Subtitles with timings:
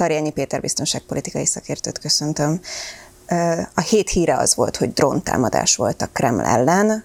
[0.00, 2.60] Tarjányi Péter biztonságpolitikai szakértőt köszöntöm.
[3.74, 7.04] A hét híre az volt, hogy dróntámadás volt a Kreml ellen,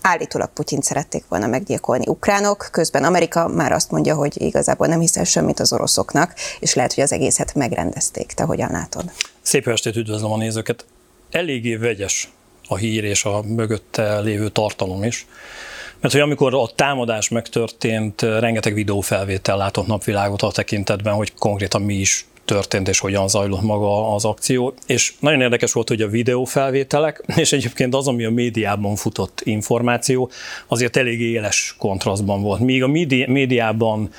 [0.00, 5.24] állítólag Putyin szerették volna meggyilkolni ukránok, közben Amerika már azt mondja, hogy igazából nem hiszel
[5.24, 8.32] semmit az oroszoknak, és lehet, hogy az egészet megrendezték.
[8.32, 9.12] Te hogyan látod?
[9.42, 10.84] Szép estét, üdvözlöm a nézőket.
[11.30, 12.32] Eléggé vegyes
[12.68, 15.26] a hír és a mögötte lévő tartalom is.
[16.04, 21.94] Mert hogy amikor a támadás megtörtént, rengeteg videófelvétel látott napvilágot a tekintetben, hogy konkrétan mi
[21.94, 24.74] is történt és hogyan zajlott maga az akció.
[24.86, 30.30] És nagyon érdekes volt, hogy a videófelvételek, és egyébként az, ami a médiában futott információ,
[30.66, 32.60] azért elég éles kontrasztban volt.
[32.60, 32.88] Míg a
[33.26, 34.10] médiában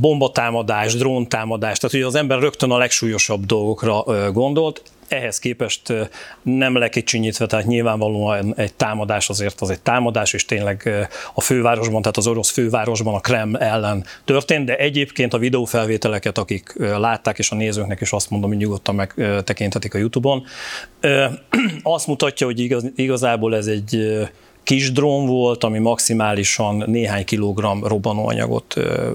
[0.00, 5.92] bombatámadás, dróntámadás, tehát ugye az ember rögtön a legsúlyosabb dolgokra gondolt, ehhez képest
[6.42, 12.16] nem lekicsinyítve, tehát nyilvánvalóan egy támadás azért az egy támadás, és tényleg a fővárosban, tehát
[12.16, 17.54] az orosz fővárosban a Kreml ellen történt, de egyébként a videófelvételeket, akik látták, és a
[17.54, 20.44] nézőknek is azt mondom, hogy nyugodtan megtekinthetik a YouTube-on,
[21.82, 24.18] azt mutatja, hogy igaz, igazából ez egy
[24.68, 28.74] kis drón volt, ami maximálisan néhány kilogramm robbanóanyagot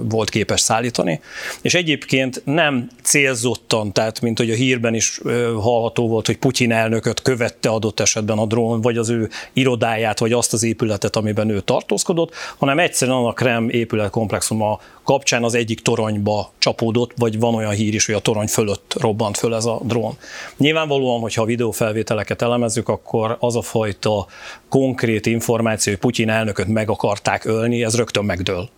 [0.10, 1.20] volt képes szállítani,
[1.62, 5.20] és egyébként nem célzottan, tehát mint hogy a hírben is
[5.60, 10.32] hallható volt, hogy Putyin elnököt követte adott esetben a drón, vagy az ő irodáját, vagy
[10.32, 16.52] azt az épületet, amiben ő tartózkodott, hanem egyszerűen a Krem épületkomplexuma kapcsán az egyik toronyba
[16.58, 20.18] csapódott, vagy van olyan hír is, hogy a torony fölött robbant föl ez a drón.
[20.58, 24.28] Nyilvánvalóan, hogyha a videófelvételeket elemezzük, akkor az a fajta
[24.70, 28.70] konkrét információ, hogy Putyin elnököt meg akarták ölni, ez rögtön megdől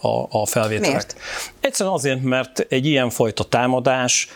[0.00, 0.90] a, a felvételek.
[0.90, 1.16] Miért?
[1.60, 4.28] Egyszerűen azért, mert egy ilyenfajta támadás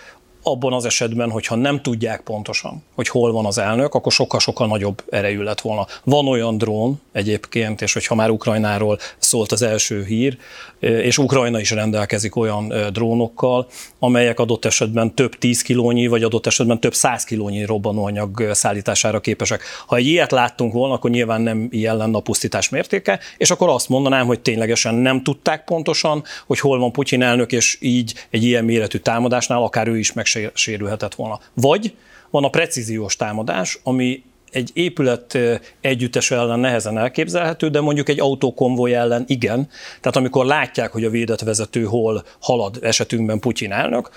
[0.43, 5.03] abban az esetben, hogyha nem tudják pontosan, hogy hol van az elnök, akkor sokkal-sokkal nagyobb
[5.11, 5.87] erejű lett volna.
[6.05, 10.39] Van olyan drón egyébként, és hogyha már Ukrajnáról szólt az első hír,
[10.81, 13.67] és Ukrajna is rendelkezik olyan drónokkal,
[13.99, 19.63] amelyek adott esetben több 10 kilónyi, vagy adott esetben több 100 kilónyi robbanóanyag szállítására képesek.
[19.87, 23.69] Ha egy ilyet láttunk volna, akkor nyilván nem ilyen lenne a pusztítás mértéke, és akkor
[23.69, 28.45] azt mondanám, hogy ténylegesen nem tudták pontosan, hogy hol van Putyin elnök, és így egy
[28.45, 31.41] ilyen méretű támadásnál akár ő is megsérülhetett volna.
[31.55, 31.95] Vagy
[32.31, 35.39] van a precíziós támadás, ami egy épület
[35.81, 39.69] együttes ellen nehezen elképzelhető, de mondjuk egy autókonvoj ellen igen.
[40.01, 44.11] Tehát amikor látják, hogy a védett vezető hol halad esetünkben Putyin elnök,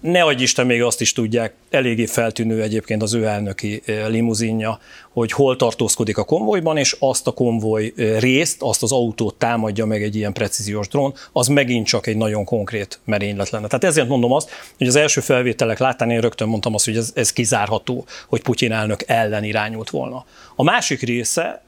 [0.00, 4.78] ne adj Isten, még azt is tudják, eléggé feltűnő egyébként az ő elnöki limuzinja,
[5.12, 10.02] hogy hol tartózkodik a konvojban, és azt a konvoj részt, azt az autót támadja meg
[10.02, 13.66] egy ilyen precíziós drón, az megint csak egy nagyon konkrét merénylet lenne.
[13.66, 17.12] Tehát ezért mondom azt, hogy az első felvételek látán én rögtön mondtam azt, hogy ez,
[17.14, 20.24] ez kizárható, hogy Putyin elnök ellen irányult volna.
[20.56, 21.62] A másik része,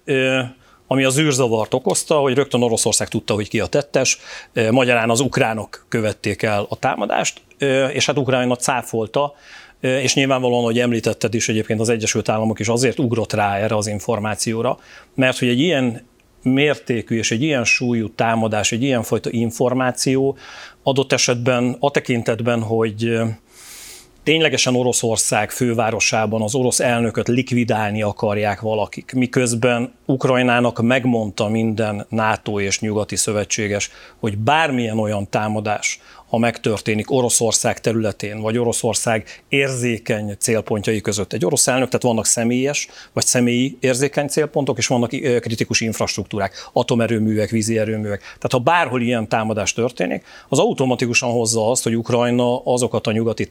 [0.93, 4.19] ami az űrzavart okozta, hogy rögtön Oroszország tudta, hogy ki a tettes,
[4.71, 7.41] magyarán az ukránok követték el a támadást,
[7.93, 9.34] és hát Ukrajna cáfolta,
[9.81, 13.87] és nyilvánvalóan, hogy említetted is, egyébként az Egyesült Államok is azért ugrott rá erre az
[13.87, 14.78] információra,
[15.15, 16.06] mert hogy egy ilyen
[16.43, 20.37] mértékű és egy ilyen súlyú támadás, egy ilyen fajta információ
[20.83, 23.21] adott esetben a tekintetben, hogy
[24.22, 32.81] ténylegesen Oroszország fővárosában az orosz elnököt likvidálni akarják valakik, miközben Ukrajnának megmondta minden NATO és
[32.81, 41.32] nyugati szövetséges, hogy bármilyen olyan támadás, ha megtörténik Oroszország területén, vagy Oroszország érzékeny célpontjai között.
[41.32, 45.10] Egy orosz elnök, tehát vannak személyes, vagy személyi érzékeny célpontok, és vannak
[45.41, 48.21] kritikus infrastruktúrák, atomerőművek, vízi erőművek.
[48.21, 53.47] Tehát ha bárhol ilyen támadás történik, az automatikusan hozza azt, hogy Ukrajna azokat a nyugati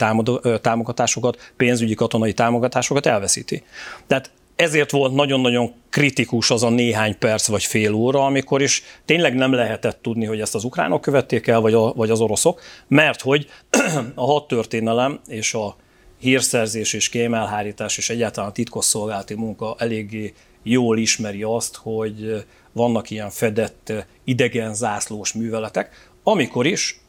[0.62, 3.64] támogatásokat, pénzügyi katonai támogatásokat elveszíti.
[4.08, 9.36] Tehát ezért volt nagyon-nagyon kritikus az a néhány perc vagy fél óra, amikor is tényleg
[9.36, 13.22] nem lehetett tudni, hogy ezt az ukránok követték el, vagy, a, vagy az oroszok, mert
[13.22, 13.48] hogy
[14.16, 15.76] a hadtörténelem és a
[16.20, 20.34] hírszerzés és kémelhárítás és egyáltalán a titkosszolgálati munka eléggé
[20.64, 23.94] jól ismeri azt, hogy vannak ilyen fedett
[24.24, 27.02] idegen zászlós műveletek, amikor is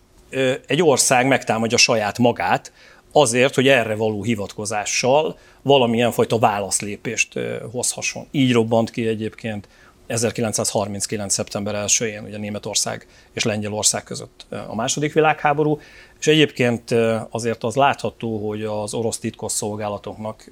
[0.67, 2.73] egy ország megtámadja saját magát,
[3.13, 7.39] azért, hogy erre való hivatkozással valamilyen fajta válaszlépést
[7.73, 8.27] hozhasson.
[8.31, 9.69] Így robbant ki egyébként
[10.07, 11.33] 1939.
[11.33, 15.81] szeptember 1-én ugye Németország és Lengyelország között a második világháború,
[16.21, 16.95] és egyébként
[17.31, 20.51] azért az látható, hogy az orosz titkosszolgálatoknak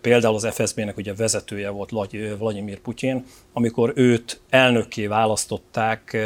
[0.00, 1.90] például az FSB-nek ugye vezetője volt
[2.38, 6.16] Vladimir Putyin, amikor őt elnökké választották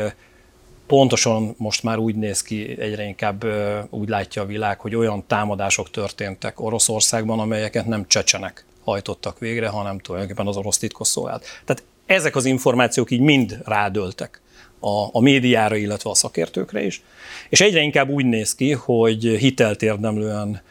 [0.87, 3.45] pontosan most már úgy néz ki, egyre inkább
[3.91, 9.99] úgy látja a világ, hogy olyan támadások történtek Oroszországban, amelyeket nem csecsenek hajtottak végre, hanem
[9.99, 11.45] tulajdonképpen az orosz titkosszolgálat.
[11.65, 14.41] Tehát ezek az információk így mind rádöltek
[14.81, 17.03] a, a médiára, illetve a szakértőkre is.
[17.49, 20.63] És egyre inkább úgy néz ki, hogy hitelt érdemlően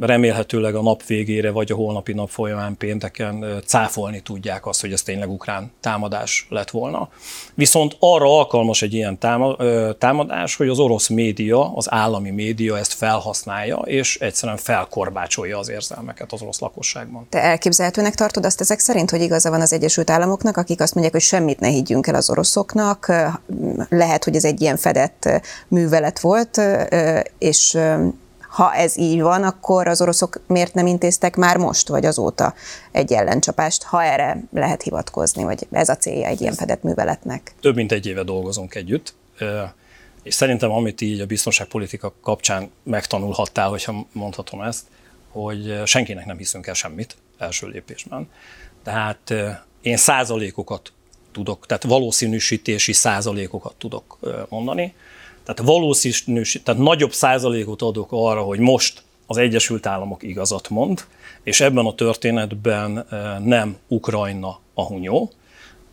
[0.00, 5.02] remélhetőleg a nap végére, vagy a holnapi nap folyamán pénteken cáfolni tudják azt, hogy ez
[5.02, 7.08] tényleg ukrán támadás lett volna.
[7.54, 9.18] Viszont arra alkalmas egy ilyen
[9.98, 16.32] támadás, hogy az orosz média, az állami média ezt felhasználja, és egyszerűen felkorbácsolja az érzelmeket
[16.32, 17.26] az orosz lakosságban.
[17.30, 21.14] Te elképzelhetőnek tartod azt ezek szerint, hogy igaza van az Egyesült Államoknak, akik azt mondják,
[21.14, 23.12] hogy semmit ne higgyünk el az oroszoknak,
[23.88, 25.28] lehet, hogy ez egy ilyen fedett
[25.68, 26.60] művelet volt,
[27.38, 27.78] és
[28.58, 32.54] ha ez így van, akkor az oroszok miért nem intéztek már most, vagy azóta
[32.92, 37.54] egy ellencsapást, ha erre lehet hivatkozni, vagy ez a célja egy ilyen fedett műveletnek?
[37.60, 39.14] Több mint egy éve dolgozunk együtt,
[40.22, 44.86] és szerintem amit így a biztonságpolitika kapcsán megtanulhattál, hogyha mondhatom ezt,
[45.30, 48.30] hogy senkinek nem hiszünk el semmit első lépésben.
[48.84, 49.34] Tehát
[49.80, 50.92] én százalékokat
[51.32, 54.18] tudok, tehát valószínűsítési százalékokat tudok
[54.48, 54.94] mondani,
[55.54, 61.04] tehát valószínűség, tehát nagyobb százalékot adok arra, hogy most az Egyesült Államok igazat mond,
[61.42, 65.30] és ebben a történetben eh, nem Ukrajna a hunyó,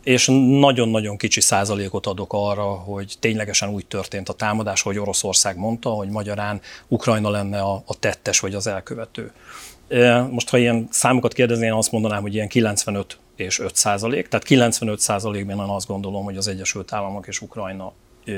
[0.03, 0.27] és
[0.59, 6.09] nagyon-nagyon kicsi százalékot adok arra, hogy ténylegesen úgy történt a támadás, hogy Oroszország mondta, hogy
[6.09, 9.31] magyarán Ukrajna lenne a, a tettes vagy az elkövető.
[9.87, 14.27] Eh, most, ha ilyen számokat kérdezni, én azt mondanám, hogy ilyen 95 és 5 százalék,
[14.27, 17.93] tehát 95 százalékban én azt gondolom, hogy az Egyesült Államok és Ukrajna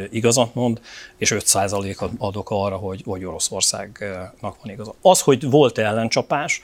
[0.09, 0.81] igazat mond,
[1.17, 4.93] és 5%-at adok arra, hogy, hogy Oroszországnak van igaza.
[5.01, 6.61] Az, hogy volt ellencsapás,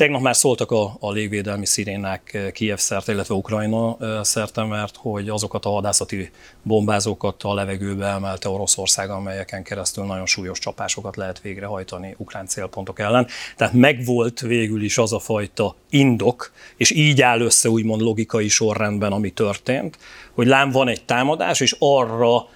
[0.00, 5.64] Tegnap már szóltak a, a légvédelmi szirénák Kiev szerte, illetve Ukrajna szerte, mert hogy azokat
[5.64, 6.30] a hadászati
[6.62, 13.26] bombázókat a levegőbe emelte Oroszország, amelyeken keresztül nagyon súlyos csapásokat lehet végrehajtani ukrán célpontok ellen.
[13.56, 19.12] Tehát megvolt végül is az a fajta indok, és így áll össze úgymond logikai sorrendben,
[19.12, 19.98] ami történt,
[20.32, 22.48] hogy lám van egy támadás, és arra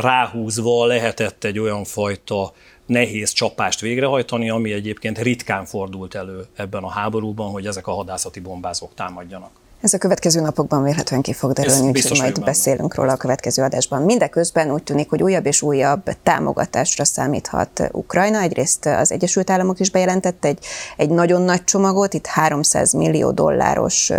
[0.00, 2.52] ráhúzva lehetett egy olyan fajta
[2.86, 8.40] nehéz csapást végrehajtani, ami egyébként ritkán fordult elő ebben a háborúban, hogy ezek a hadászati
[8.40, 9.61] bombázók támadjanak.
[9.82, 12.44] Ez a következő napokban vélhetően ki fog derülni, úgyhogy majd benne.
[12.44, 14.02] beszélünk róla a következő adásban.
[14.02, 18.40] Mindeközben úgy tűnik, hogy újabb és újabb támogatásra számíthat Ukrajna.
[18.40, 20.58] Egyrészt az Egyesült Államok is bejelentett egy,
[20.96, 24.10] egy nagyon nagy csomagot, itt 300 millió dolláros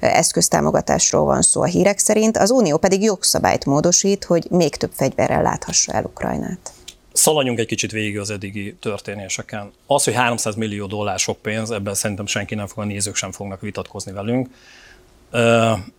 [0.00, 2.36] eszköztámogatásról van szó a hírek szerint.
[2.36, 6.72] Az Unió pedig jogszabályt módosít, hogy még több fegyverrel láthassa el Ukrajnát
[7.12, 9.72] szaladjunk egy kicsit végig az eddigi történéseken.
[9.86, 13.32] Az, hogy 300 millió dollár sok pénz, ebben szerintem senki nem fog, a nézők sem
[13.32, 14.48] fognak vitatkozni velünk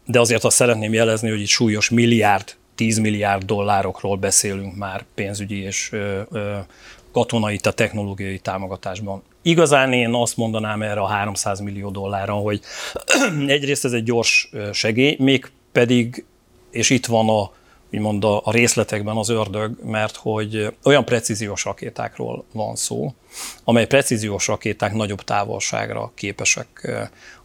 [0.05, 5.61] de azért azt szeretném jelezni, hogy itt súlyos milliárd, 10 milliárd dollárokról beszélünk már pénzügyi
[5.61, 5.91] és
[7.11, 9.23] katonai, tehát technológiai támogatásban.
[9.41, 12.61] Igazán én azt mondanám erre a 300 millió dollárra, hogy
[13.47, 16.25] egyrészt ez egy gyors segély, még pedig,
[16.71, 17.51] és itt van a,
[17.93, 23.13] úgymond a, a részletekben az ördög, mert hogy olyan precíziós rakétákról van szó,
[23.63, 26.91] amely precíziós rakéták nagyobb távolságra képesek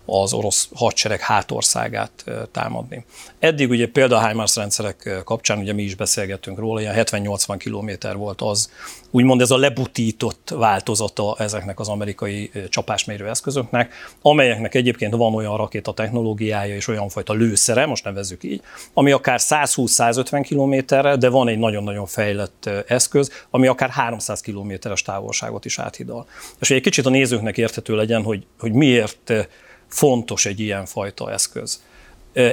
[0.07, 3.05] az orosz hadsereg hátországát támadni.
[3.39, 8.17] Eddig ugye például a HIMARS rendszerek kapcsán, ugye mi is beszélgettünk róla, ilyen 70-80 kilométer
[8.17, 8.71] volt az,
[9.11, 13.93] úgymond ez a lebutított változata ezeknek az amerikai csapásmérő eszközöknek,
[14.23, 18.63] amelyeknek egyébként van olyan rakéta technológiája és olyan fajta lőszere, most nevezzük így,
[18.95, 25.65] ami akár 120-150 kilométerre, de van egy nagyon-nagyon fejlett eszköz, ami akár 300 kilométeres távolságot
[25.65, 26.27] is áthidal.
[26.61, 29.33] És egy kicsit a nézőknek érthető legyen, hogy, hogy miért
[29.95, 31.83] fontos egy ilyen fajta eszköz.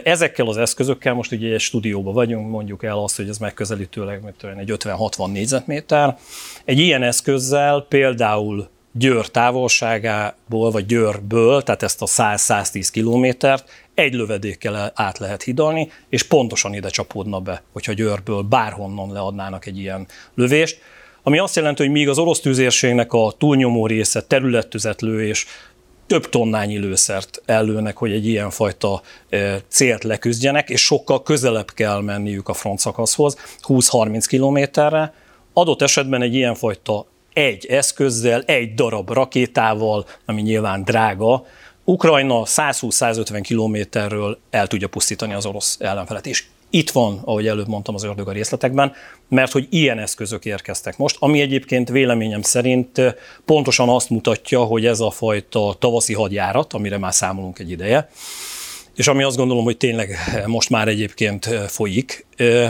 [0.03, 4.21] Ezekkel az eszközökkel most ugye egy stúdióban vagyunk, mondjuk el azt, hogy ez megközelítőleg
[4.57, 6.17] egy 50-60 négyzetméter.
[6.65, 14.91] Egy ilyen eszközzel például Győr távolságából, vagy Győrből, tehát ezt a 100-110 kilométert egy lövedékkel
[14.95, 20.79] át lehet hidalni, és pontosan ide csapódna be, hogyha Győrből bárhonnan leadnának egy ilyen lövést.
[21.23, 25.45] Ami azt jelenti, hogy míg az orosz tűzérségnek a túlnyomó része területtüzetlő és
[26.11, 29.01] több tonnányi lőszert ellőnek, hogy egy ilyenfajta
[29.67, 33.37] célt leküzdjenek, és sokkal közelebb kell menniük a frontszakaszhoz,
[33.67, 35.13] 20-30 kilométerre.
[35.53, 41.45] Adott esetben egy ilyenfajta egy eszközzel, egy darab rakétával, ami nyilván drága,
[41.83, 46.25] Ukrajna 120-150 kilométerről el tudja pusztítani az orosz ellenfelet.
[46.25, 48.93] És itt van, ahogy előbb mondtam, az ördög a részletekben,
[49.29, 53.01] mert hogy ilyen eszközök érkeztek most, ami egyébként véleményem szerint
[53.45, 58.09] pontosan azt mutatja, hogy ez a fajta tavaszi hadjárat, amire már számolunk egy ideje,
[58.95, 62.25] és ami azt gondolom, hogy tényleg most már egyébként folyik,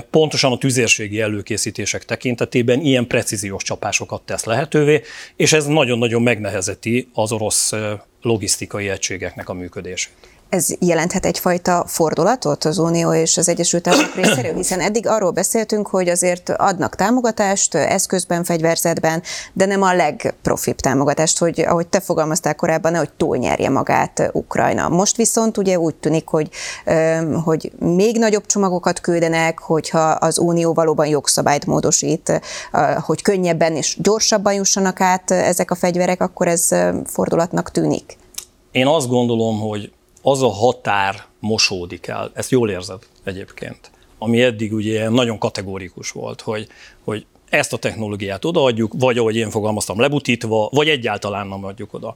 [0.10, 5.02] pontosan a tüzérségi előkészítések tekintetében ilyen precíziós csapásokat tesz lehetővé,
[5.36, 7.74] és ez nagyon-nagyon megnehezeti az orosz
[8.22, 10.12] logisztikai egységeknek a működését.
[10.52, 15.88] Ez jelenthet egyfajta fordulatot az Unió és az Egyesült Államok részéről, hiszen eddig arról beszéltünk,
[15.88, 19.22] hogy azért adnak támogatást eszközben, fegyverzetben,
[19.54, 24.90] de nem a legprofibb támogatást, hogy ahogy te fogalmaztál korábban, hogy túlnyerje magát Ukrajna.
[24.90, 26.50] Most viszont ugye úgy tűnik, hogy,
[27.44, 32.42] hogy még nagyobb csomagokat küldenek, hogyha az Unió valóban jogszabályt módosít,
[33.00, 36.70] hogy könnyebben és gyorsabban jussanak át ezek a fegyverek, akkor ez
[37.06, 38.18] fordulatnak tűnik.
[38.72, 39.92] Én azt gondolom, hogy
[40.22, 46.42] az a határ mosódik el, ezt jól érzed egyébként, ami eddig ugye nagyon kategórikus volt,
[46.42, 46.68] hogy,
[47.04, 52.16] hogy ezt a technológiát odaadjuk, vagy ahogy én fogalmaztam, lebutítva, vagy egyáltalán nem adjuk oda.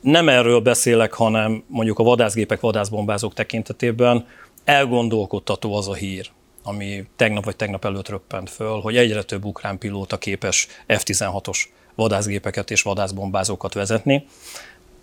[0.00, 4.26] Nem erről beszélek, hanem mondjuk a vadászgépek, vadászbombázók tekintetében
[4.64, 6.30] elgondolkodtató az a hír,
[6.62, 12.70] ami tegnap vagy tegnap előtt röppent föl, hogy egyre több ukrán pilóta képes F-16-os vadászgépeket
[12.70, 14.26] és vadászbombázókat vezetni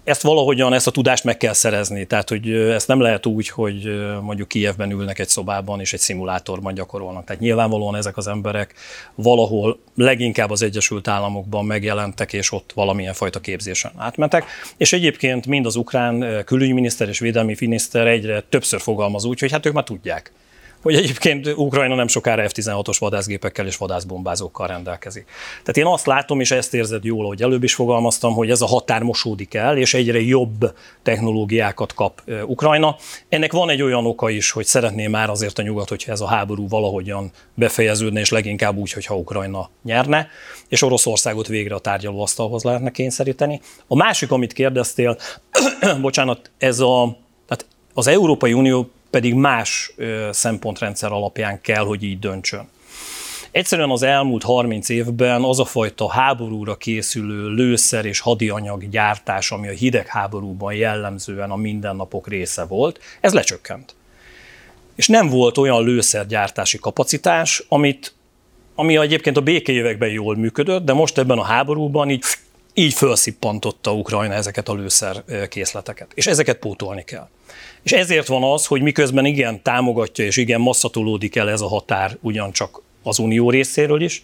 [0.09, 2.05] ezt valahogyan, ezt a tudást meg kell szerezni.
[2.05, 3.83] Tehát, hogy ezt nem lehet úgy, hogy
[4.21, 7.25] mondjuk Kijevben ülnek egy szobában és egy szimulátorban gyakorolnak.
[7.25, 8.73] Tehát nyilvánvalóan ezek az emberek
[9.15, 14.43] valahol leginkább az Egyesült Államokban megjelentek, és ott valamilyen fajta képzésen átmentek.
[14.77, 19.65] És egyébként mind az ukrán külügyminiszter és védelmi miniszter egyre többször fogalmaz úgy, hogy hát
[19.65, 20.31] ők már tudják
[20.81, 25.25] hogy egyébként Ukrajna nem sokára F-16-os vadászgépekkel és vadászbombázókkal rendelkezik.
[25.49, 28.65] Tehát én azt látom, és ezt érzed jól, hogy előbb is fogalmaztam, hogy ez a
[28.65, 32.95] határ mosódik el, és egyre jobb technológiákat kap Ukrajna.
[33.29, 36.27] Ennek van egy olyan oka is, hogy szeretné már azért a nyugat, hogyha ez a
[36.27, 40.27] háború valahogyan befejeződne, és leginkább úgy, hogyha Ukrajna nyerne,
[40.67, 43.61] és Oroszországot végre a tárgyalóasztalhoz lehetne kényszeríteni.
[43.87, 45.17] A másik, amit kérdeztél,
[46.01, 47.17] bocsánat, ez a,
[47.47, 49.93] tehát az Európai Unió pedig más
[50.31, 52.69] szempontrendszer alapján kell, hogy így döntsön.
[53.51, 59.67] Egyszerűen az elmúlt 30 évben az a fajta háborúra készülő lőszer és hadianyag gyártás, ami
[59.67, 63.95] a hidegháborúban jellemzően a mindennapok része volt, ez lecsökkent.
[64.95, 68.13] És nem volt olyan lőszergyártási kapacitás, amit,
[68.75, 72.23] ami egyébként a békéjévekben jól működött, de most ebben a háborúban így,
[72.79, 76.11] így felszippantotta Ukrajna ezeket a lőszerkészleteket.
[76.13, 77.27] És ezeket pótolni kell.
[77.83, 82.17] És ezért van az, hogy miközben igen támogatja és igen masszatolódik el ez a határ
[82.21, 84.23] ugyancsak az Unió részéről is,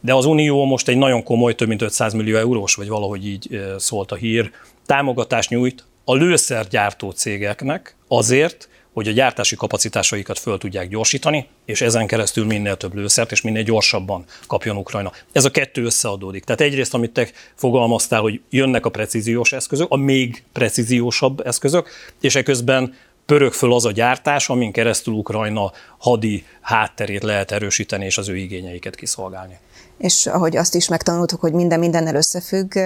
[0.00, 3.60] de az Unió most egy nagyon komoly, több mint 500 millió eurós, vagy valahogy így
[3.78, 4.50] szólt a hír,
[4.86, 12.06] támogatást nyújt a lőszergyártó cégeknek azért, hogy a gyártási kapacitásaikat föl tudják gyorsítani, és ezen
[12.06, 15.12] keresztül minél több lőszert és minél gyorsabban kapjon Ukrajna.
[15.32, 16.44] Ez a kettő összeadódik.
[16.44, 21.88] Tehát egyrészt, amit te fogalmaztál, hogy jönnek a precíziós eszközök, a még precíziósabb eszközök,
[22.20, 22.94] és eközben
[23.26, 28.36] pörög föl az a gyártás, amin keresztül Ukrajna hadi hátterét lehet erősíteni, és az ő
[28.36, 29.58] igényeiket kiszolgálni.
[29.98, 32.78] És ahogy azt is megtanultuk, hogy minden mindennel összefügg,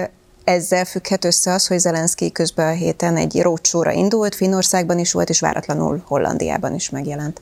[0.45, 5.29] ezzel függhet össze az, hogy Zelenszky közben a héten egy rócsóra indult, Finnországban is volt,
[5.29, 7.41] és váratlanul Hollandiában is megjelent.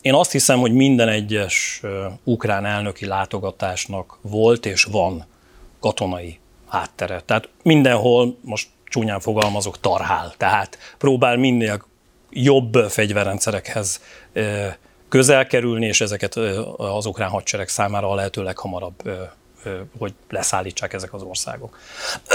[0.00, 1.82] Én azt hiszem, hogy minden egyes
[2.24, 5.24] ukrán elnöki látogatásnak volt és van
[5.80, 6.38] katonai
[6.68, 7.20] háttere.
[7.20, 10.34] Tehát mindenhol, most csúnyán fogalmazok, tarhál.
[10.36, 11.84] Tehát próbál minél
[12.30, 14.00] jobb fegyverrendszerekhez
[15.08, 16.36] közel kerülni, és ezeket
[16.76, 19.02] az ukrán hadsereg számára a lehető leghamarabb
[19.98, 21.78] hogy leszállítsák ezek az országok.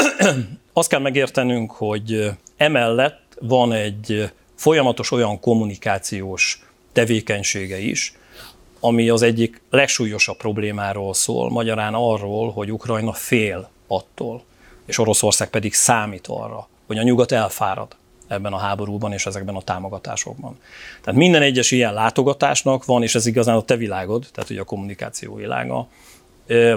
[0.73, 8.13] Azt kell megértenünk, hogy emellett van egy folyamatos olyan kommunikációs tevékenysége is,
[8.79, 14.43] ami az egyik legsúlyosabb problémáról szól, magyarán arról, hogy Ukrajna fél attól,
[14.85, 17.95] és Oroszország pedig számít arra, hogy a nyugat elfárad
[18.27, 20.59] ebben a háborúban és ezekben a támogatásokban.
[21.01, 24.63] Tehát minden egyes ilyen látogatásnak van, és ez igazán a te világod, tehát ugye a
[24.63, 25.87] kommunikáció világa,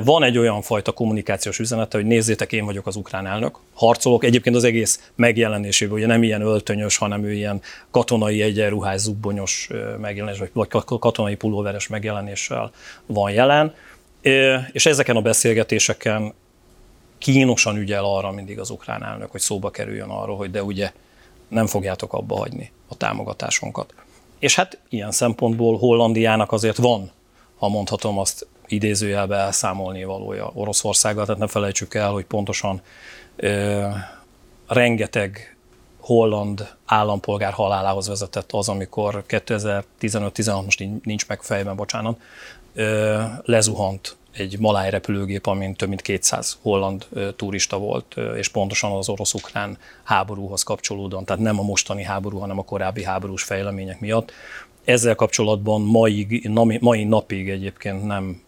[0.05, 4.25] van egy olyan fajta kommunikációs üzenete, hogy nézzétek, én vagyok az ukrán elnök, harcolok.
[4.25, 7.61] Egyébként az egész megjelenésében ugye nem ilyen öltönyös, hanem ő ilyen
[7.91, 9.69] katonai egyenruhás, zubbonyos
[10.01, 12.73] megjelenés, vagy katonai pulóveres megjelenéssel
[13.07, 13.75] van jelen.
[14.73, 16.35] És ezeken a beszélgetéseken
[17.19, 20.93] kínosan ügyel arra mindig az ukrán elnök, hogy szóba kerüljön arról, hogy de ugye
[21.49, 23.95] nem fogjátok abba hagyni a támogatásunkat.
[24.39, 27.11] És hát ilyen szempontból Hollandiának azért van,
[27.59, 32.81] ha mondhatom azt, idézőjelbe elszámolni valója Oroszországgal, tehát ne felejtsük el, hogy pontosan
[33.37, 33.87] ö,
[34.67, 35.57] rengeteg
[36.01, 42.21] holland állampolgár halálához vezetett az, amikor 2015-16, most nincs meg fejben, bocsánat,
[42.75, 49.09] ö, lezuhant egy maláj repülőgép, amin több mint 200 holland turista volt, és pontosan az
[49.09, 54.33] orosz-ukrán háborúhoz kapcsolódóan, tehát nem a mostani háború, hanem a korábbi háborús fejlemények miatt.
[54.85, 56.43] Ezzel kapcsolatban mai,
[56.81, 58.43] mai napig egyébként nem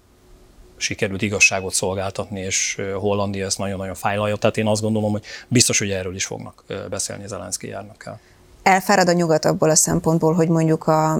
[0.82, 4.36] sikerült igazságot szolgáltatni, és Hollandia ezt nagyon-nagyon fájlalja.
[4.36, 8.20] Tehát én azt gondolom, hogy biztos, hogy erről is fognak beszélni Zelenszky járnak el.
[8.62, 11.12] Elfárad a nyugat abból a szempontból, hogy mondjuk a,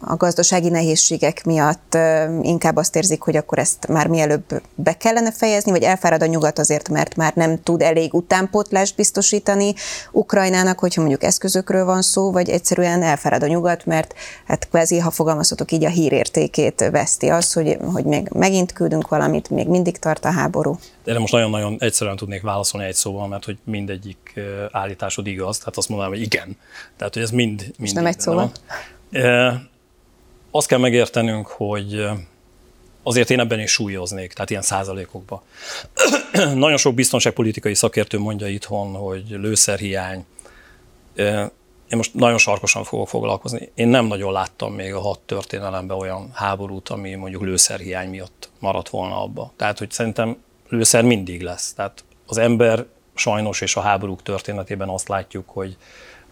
[0.00, 1.98] a gazdasági nehézségek miatt
[2.42, 6.58] inkább azt érzik, hogy akkor ezt már mielőbb be kellene fejezni, vagy elfárad a nyugat
[6.58, 9.74] azért, mert már nem tud elég utánpótlást biztosítani
[10.12, 14.14] Ukrajnának, hogyha mondjuk eszközökről van szó, vagy egyszerűen elfárad a nyugat, mert
[14.46, 19.50] hát kvázi, ha fogalmazhatok így, a hírértékét veszti az, hogy, hogy még megint küldünk valamit,
[19.50, 20.78] még mindig tart a háború.
[21.04, 24.40] De erre most nagyon-nagyon egyszerűen tudnék válaszolni egy szóval, mert hogy mindegyik
[24.70, 26.56] állításod igaz, tehát azt mondanám, hogy igen.
[26.96, 27.60] Tehát, hogy ez mind...
[27.60, 28.52] mind És nem egy szóval?
[30.50, 32.08] Azt kell megértenünk, hogy
[33.02, 35.40] azért én ebben is súlyoznék, tehát ilyen százalékokban.
[36.54, 40.24] nagyon sok biztonságpolitikai szakértő mondja itthon, hogy lőszerhiány.
[41.90, 43.70] Én most nagyon sarkosan fogok foglalkozni.
[43.74, 48.88] Én nem nagyon láttam még a hat történelemben olyan háborút, ami mondjuk lőszerhiány miatt maradt
[48.88, 49.52] volna abba.
[49.56, 50.36] Tehát, hogy szerintem
[50.70, 51.72] lőszer mindig lesz.
[51.72, 55.76] Tehát az ember sajnos és a háborúk történetében azt látjuk, hogy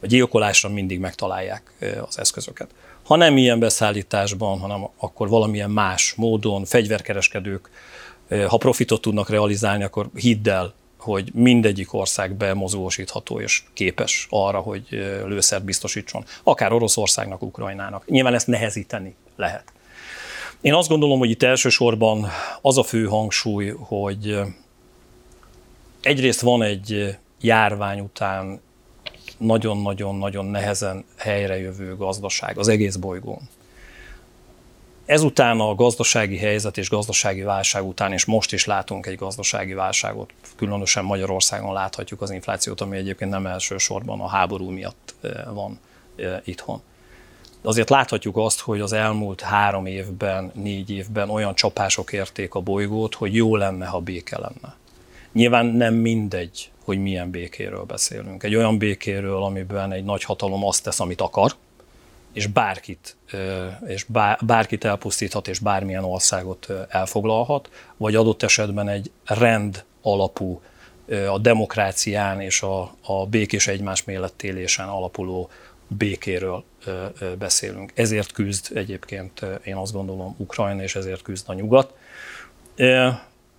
[0.00, 1.73] a gyilkolásra mindig megtalálják
[2.09, 2.71] az eszközöket.
[3.04, 7.71] Ha nem ilyen beszállításban, hanem akkor valamilyen más módon, fegyverkereskedők,
[8.49, 14.87] ha profitot tudnak realizálni, akkor hidd el, hogy mindegyik ország bemozgósítható és képes arra, hogy
[15.25, 16.25] lőszert biztosítson.
[16.42, 18.07] Akár Oroszországnak, Ukrajnának.
[18.07, 19.73] Nyilván ezt nehezíteni lehet.
[20.61, 22.27] Én azt gondolom, hogy itt elsősorban
[22.61, 24.38] az a fő hangsúly, hogy
[26.03, 28.61] egyrészt van egy járvány után
[29.38, 33.49] nagyon-nagyon-nagyon nehezen helyrejövő gazdaság az egész bolygón.
[35.07, 40.33] Ezután a gazdasági helyzet és gazdasági válság után, és most is látunk egy gazdasági válságot,
[40.57, 45.15] különösen Magyarországon láthatjuk az inflációt, ami egyébként nem elsősorban a háború miatt
[45.53, 45.79] van
[46.45, 46.83] itthon.
[47.62, 53.15] Azért láthatjuk azt, hogy az elmúlt három évben, négy évben olyan csapások érték a bolygót,
[53.15, 54.77] hogy jó lenne, ha béke lenne.
[55.33, 58.43] Nyilván nem mindegy, hogy milyen békéről beszélünk.
[58.43, 61.55] Egy olyan békéről, amiben egy nagy hatalom azt tesz, amit akar,
[62.33, 63.17] és bárkit,
[63.87, 64.07] és
[64.41, 70.61] bárkit elpusztíthat, és bármilyen országot elfoglalhat, vagy adott esetben egy rend alapú,
[71.31, 75.51] a demokrácián és a, a békés egymás mellett élésen alapuló
[75.88, 76.64] békéről
[77.38, 77.92] beszélünk.
[77.94, 81.94] Ezért küzd egyébként, én azt gondolom, Ukrajna, és ezért küzd a nyugat.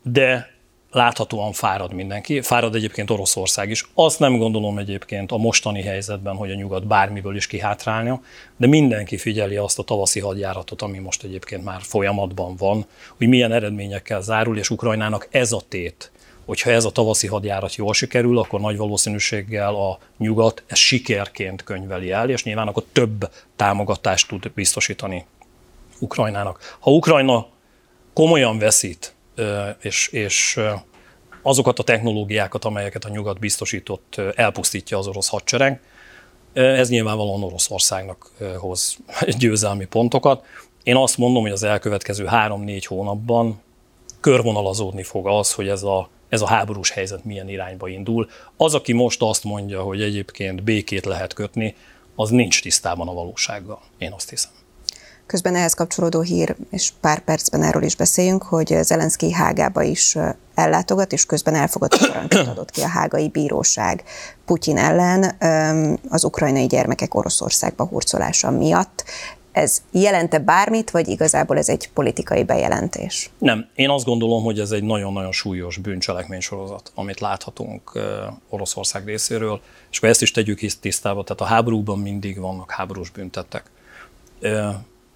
[0.04, 0.58] De
[0.92, 3.90] láthatóan fárad mindenki, fárad egyébként Oroszország is.
[3.94, 8.22] Azt nem gondolom egyébként a mostani helyzetben, hogy a nyugat bármiből is kihátrálnia,
[8.58, 12.86] de mindenki figyeli azt a tavaszi hadjáratot, ami most egyébként már folyamatban van,
[13.18, 16.12] hogy milyen eredményekkel zárul, és Ukrajnának ez a tét,
[16.50, 22.12] hogyha ez a tavaszi hadjárat jól sikerül, akkor nagy valószínűséggel a nyugat ezt sikerként könyveli
[22.12, 25.26] el, és nyilván akkor több támogatást tud biztosítani
[26.00, 26.78] Ukrajnának.
[26.80, 27.48] Ha Ukrajna
[28.14, 29.14] komolyan veszít
[29.82, 30.60] és, és
[31.42, 35.82] azokat a technológiákat, amelyeket a nyugat biztosított, elpusztítja az orosz hadsereg.
[36.54, 38.98] Ez nyilvánvalóan Oroszországnak hoz
[39.40, 40.46] győzelmi pontokat.
[40.84, 43.62] Én azt mondom, hogy az elkövetkező három-négy hónapban
[44.20, 48.30] körvonalazódni fog az, hogy ez a, ez a háborús helyzet milyen irányba indul.
[48.58, 51.76] Az, aki most azt mondja, hogy egyébként békét lehet kötni,
[52.16, 53.82] az nincs tisztában a valósággal.
[53.98, 54.52] Én azt hiszem.
[55.26, 60.18] Közben ehhez kapcsolódó hír, és pár percben erről is beszéljünk, hogy Zelenszky Hágába is
[60.56, 64.04] ellátogat, és közben elfogadó parancsot adott ki a hágai bíróság
[64.46, 65.36] Putyin ellen
[66.10, 69.04] az ukrajnai gyermekek Oroszországba hurcolása miatt.
[69.52, 73.30] Ez jelente bármit, vagy igazából ez egy politikai bejelentés?
[73.38, 73.70] Nem.
[73.76, 78.00] Én azt gondolom, hogy ez egy nagyon-nagyon súlyos bűncselekmény sorozat, amit láthatunk
[78.50, 83.64] Oroszország részéről, és akkor ezt is tegyük tisztába, tehát a háborúban mindig vannak háborús büntettek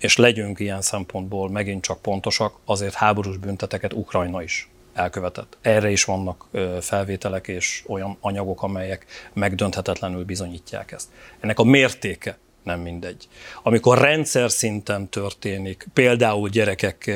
[0.04, 5.58] és legyünk ilyen szempontból megint csak pontosak, azért háborús bünteteket Ukrajna is elkövetett.
[5.62, 6.48] Erre is vannak
[6.82, 11.08] felvételek és olyan anyagok, amelyek megdönthetetlenül bizonyítják ezt.
[11.40, 13.28] Ennek a mértéke nem mindegy.
[13.64, 17.12] Amikor rendszer szinten történik, például gyerekek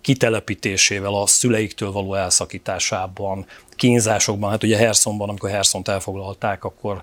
[0.00, 7.02] kitelepítésével, a szüleiktől való elszakításában, kínzásokban, hát ugye Herszonban, amikor Herszont elfoglalták, akkor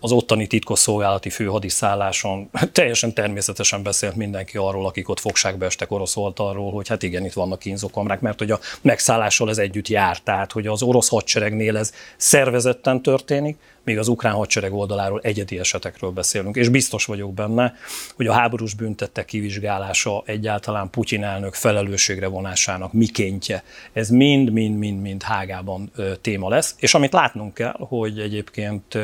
[0.00, 6.72] az ottani titkosszolgálati főhadiszálláson teljesen természetesen beszélt mindenki arról, akik ott fogságba estek orosz oldalról,
[6.72, 10.18] hogy hát igen, itt vannak kínzókamrák, mert hogy a megszállással ez együtt jár.
[10.18, 16.10] Tehát, hogy az orosz hadseregnél ez szervezetten történik, míg az ukrán hadsereg oldaláról egyedi esetekről
[16.10, 16.56] beszélünk.
[16.56, 17.74] És biztos vagyok benne,
[18.16, 23.62] hogy a háborús büntettek kivizsgálása egyáltalán Putyin elnök felelősségre vonásának mikéntje.
[23.92, 26.74] Ez mind-mind-mind-mind hágában téma lesz.
[26.78, 28.98] És amit látnunk kell, hogy egyébként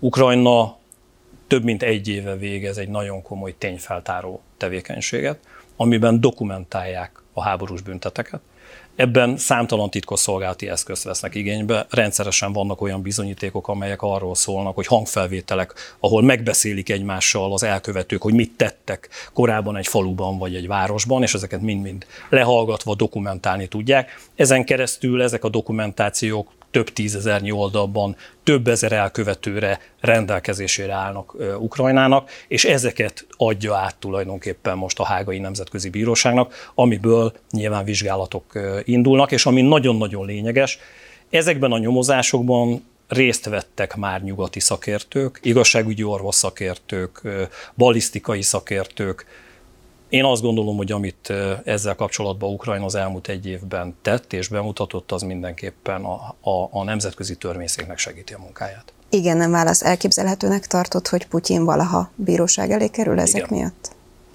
[0.00, 0.76] Ukrajna
[1.46, 5.38] több mint egy éve végez egy nagyon komoly tényfeltáró tevékenységet,
[5.76, 8.40] amiben dokumentálják a háborús bünteteket.
[8.96, 11.86] Ebben számtalan titkosszolgálati eszközt vesznek igénybe.
[11.90, 18.34] Rendszeresen vannak olyan bizonyítékok, amelyek arról szólnak, hogy hangfelvételek, ahol megbeszélik egymással az elkövetők, hogy
[18.34, 24.28] mit tettek korábban egy faluban vagy egy városban, és ezeket mind-mind lehallgatva dokumentálni tudják.
[24.34, 32.64] Ezen keresztül ezek a dokumentációk több tízezernyi oldalban több ezer elkövetőre rendelkezésére állnak Ukrajnának, és
[32.64, 39.62] ezeket adja át tulajdonképpen most a Hágai Nemzetközi Bíróságnak, amiből nyilván vizsgálatok indulnak, és ami
[39.62, 40.78] nagyon-nagyon lényeges,
[41.30, 47.22] ezekben a nyomozásokban részt vettek már nyugati szakértők, igazságügyi orvos szakértők,
[47.74, 49.26] balisztikai szakértők,
[50.08, 51.32] én azt gondolom, hogy amit
[51.64, 56.84] ezzel kapcsolatban Ukrajna az elmúlt egy évben tett és bemutatott, az mindenképpen a, a, a
[56.84, 58.92] nemzetközi törvényszéknek segíti a munkáját.
[59.10, 59.82] Igen, nem válasz.
[59.82, 63.58] Elképzelhetőnek tartott, hogy Putyin valaha bíróság elé kerül ezek Igen.
[63.58, 63.90] miatt?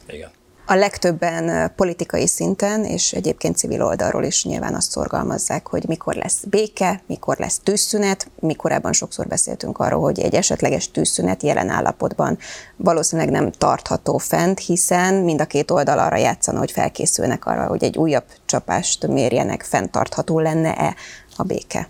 [0.08, 0.32] Igen
[0.66, 6.44] a legtöbben politikai szinten, és egyébként civil oldalról is nyilván azt szorgalmazzák, hogy mikor lesz
[6.50, 8.28] béke, mikor lesz tűzszünet.
[8.40, 12.38] Mi korábban sokszor beszéltünk arról, hogy egy esetleges tűzszünet jelen állapotban
[12.76, 17.84] valószínűleg nem tartható fent, hiszen mind a két oldal arra játszana, hogy felkészülnek arra, hogy
[17.84, 20.96] egy újabb csapást mérjenek, fenntartható lenne-e
[21.36, 21.90] a béke.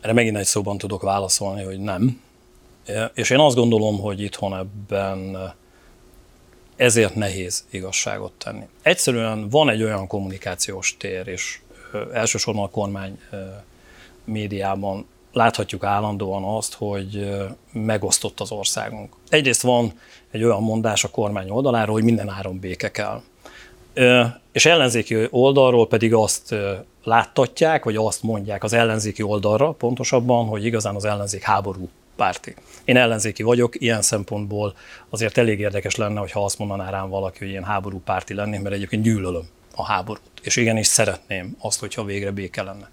[0.00, 2.20] Erre megint egy szóban tudok válaszolni, hogy nem.
[3.14, 5.36] És én azt gondolom, hogy itthon ebben
[6.76, 8.66] ezért nehéz igazságot tenni.
[8.82, 11.60] Egyszerűen van egy olyan kommunikációs tér, és
[12.12, 13.20] elsősorban a kormány
[14.24, 17.36] médiában láthatjuk állandóan azt, hogy
[17.72, 19.14] megosztott az országunk.
[19.28, 19.92] Egyrészt van
[20.30, 23.22] egy olyan mondás a kormány oldaláról, hogy minden áron béke kell.
[24.52, 26.54] És ellenzéki oldalról pedig azt
[27.04, 32.54] láttatják, vagy azt mondják az ellenzéki oldalra pontosabban, hogy igazán az ellenzék háború párti.
[32.84, 34.76] Én ellenzéki vagyok, ilyen szempontból
[35.08, 38.74] azért elég érdekes lenne, ha azt mondaná rám valaki, hogy én háború párti lennék, mert
[38.74, 40.22] egyébként gyűlölöm a háborút.
[40.42, 42.90] És igenis szeretném azt, hogyha végre béke lenne.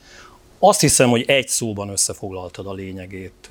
[0.60, 3.50] Azt hiszem, hogy egy szóban összefoglaltad a lényegét,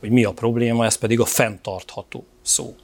[0.00, 2.76] hogy mi a probléma, ez pedig a fenntartható szó.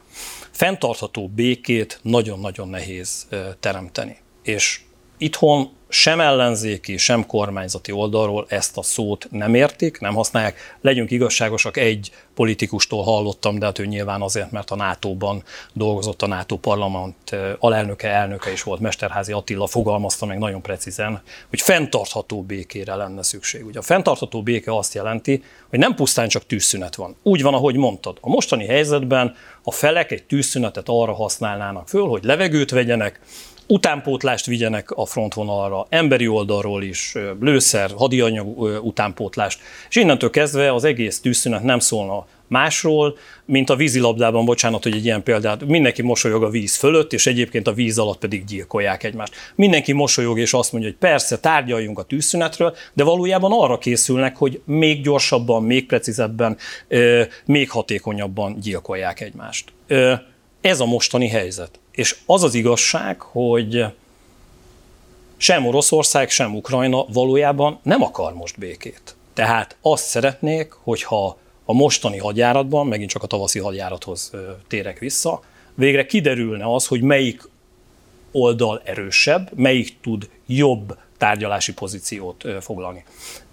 [0.50, 3.26] Fenntartható békét nagyon-nagyon nehéz
[3.60, 4.16] teremteni.
[4.42, 4.80] És
[5.24, 10.76] itthon sem ellenzéki, sem kormányzati oldalról ezt a szót nem értik, nem használják.
[10.80, 16.26] Legyünk igazságosak, egy politikustól hallottam, de hát ő nyilván azért, mert a NATO-ban dolgozott, a
[16.26, 22.94] NATO parlament alelnöke, elnöke is volt, Mesterházi Attila fogalmazta meg nagyon precízen, hogy fenntartható békére
[22.94, 23.66] lenne szükség.
[23.66, 27.16] Ugye a fenntartható béke azt jelenti, hogy nem pusztán csak tűzszünet van.
[27.22, 28.18] Úgy van, ahogy mondtad.
[28.20, 33.20] A mostani helyzetben a felek egy tűzszünetet arra használnának föl, hogy levegőt vegyenek,
[33.66, 41.20] utánpótlást vigyenek a frontvonalra, emberi oldalról is, lőszer, hadianyag utánpótlást, és innentől kezdve az egész
[41.20, 46.48] tűzszünet nem szólna másról, mint a vízilabdában, bocsánat, hogy egy ilyen példát, mindenki mosolyog a
[46.48, 49.34] víz fölött, és egyébként a víz alatt pedig gyilkolják egymást.
[49.54, 54.60] Mindenki mosolyog, és azt mondja, hogy persze, tárgyaljunk a tűzszünetről, de valójában arra készülnek, hogy
[54.64, 56.56] még gyorsabban, még precízebben,
[57.44, 59.72] még hatékonyabban gyilkolják egymást.
[60.64, 61.78] Ez a mostani helyzet.
[61.90, 63.84] És az az igazság, hogy
[65.36, 69.16] sem Oroszország, sem Ukrajna valójában nem akar most békét.
[69.34, 74.30] Tehát azt szeretnék, hogyha a mostani hadjáratban, megint csak a tavaszi hadjárathoz
[74.68, 75.42] térek vissza,
[75.74, 77.48] végre kiderülne az, hogy melyik
[78.32, 83.04] oldal erősebb, melyik tud jobb tárgyalási pozíciót foglalni.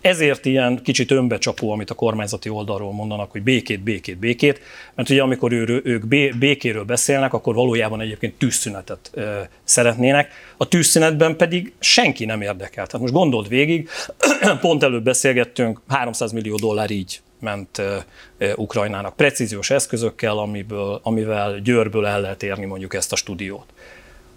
[0.01, 4.61] Ezért ilyen kicsit önbecsapó, amit a kormányzati oldalról mondanak, hogy békét, békét, békét,
[4.95, 6.05] mert ugye amikor ő, ők
[6.37, 9.11] békéről beszélnek, akkor valójában egyébként tűzszünetet
[9.63, 10.31] szeretnének.
[10.57, 12.85] A tűzszünetben pedig senki nem érdekel.
[12.85, 13.89] Tehát most gondold végig,
[14.61, 17.81] pont előbb beszélgettünk, 300 millió dollár így ment
[18.55, 23.65] Ukrajnának precíziós eszközökkel, amiből, amivel Győrből el lehet érni mondjuk ezt a stúdiót.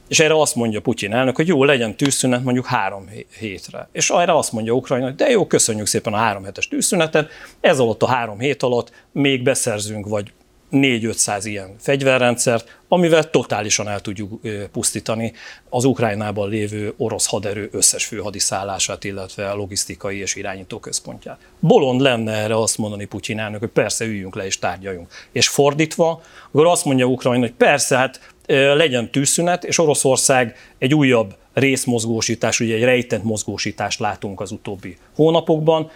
[0.08, 3.88] És erre azt mondja Putyin elnök, hogy jó, legyen tűzszünet mondjuk három hétre.
[3.92, 7.78] És erre azt mondja Ukrajna, hogy de jó, köszönjük szépen a három hetes tűzszünetet, ez
[7.78, 10.32] alatt a három hét alatt még beszerzünk vagy
[10.72, 14.40] 4-500 ilyen fegyverrendszert, amivel totálisan el tudjuk
[14.72, 15.32] pusztítani
[15.68, 21.38] az Ukrajnában lévő orosz haderő összes főhadiszállását, illetve a logisztikai és irányító központját.
[21.60, 25.12] Bolond lenne erre azt mondani Putyin elnök, hogy persze üljünk le és tárgyaljunk.
[25.32, 31.36] És fordítva, akkor azt mondja Ukrajna, hogy persze, hát legyen tűzszünet, és Oroszország egy újabb
[31.52, 35.90] részmozgósítás, ugye egy rejtett mozgósítást látunk az utóbbi hónapokban,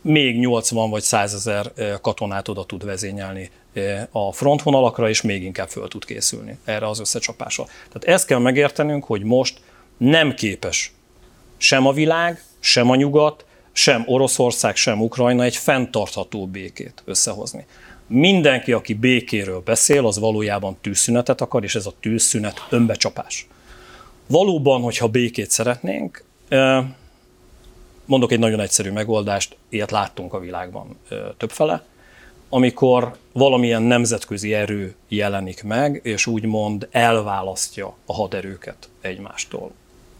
[0.00, 3.50] még 80 vagy 100 ezer katonát oda tud vezényelni
[4.10, 7.64] a frontvonalakra, és még inkább föl tud készülni erre az összecsapásra.
[7.64, 9.60] Tehát ezt kell megértenünk, hogy most
[9.96, 10.92] nem képes
[11.56, 17.66] sem a világ, sem a nyugat, sem Oroszország, sem Ukrajna egy fenntartható békét összehozni.
[18.06, 23.46] Mindenki, aki békéről beszél, az valójában tűzszünetet akar, és ez a tűzszünet önbecsapás.
[24.26, 26.24] Valóban, hogyha békét szeretnénk,
[28.06, 30.98] Mondok egy nagyon egyszerű megoldást, ilyet láttunk a világban
[31.36, 31.84] többfele,
[32.48, 39.72] amikor valamilyen nemzetközi erő jelenik meg, és úgymond elválasztja a haderőket egymástól.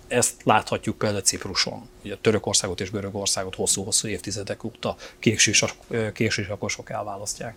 [0.08, 1.88] Ezt láthatjuk például Cipruson.
[2.04, 4.96] Ugye Törökországot és Görögországot hosszú-hosszú évtizedek óta
[6.12, 7.56] kéksisakosok elválasztják.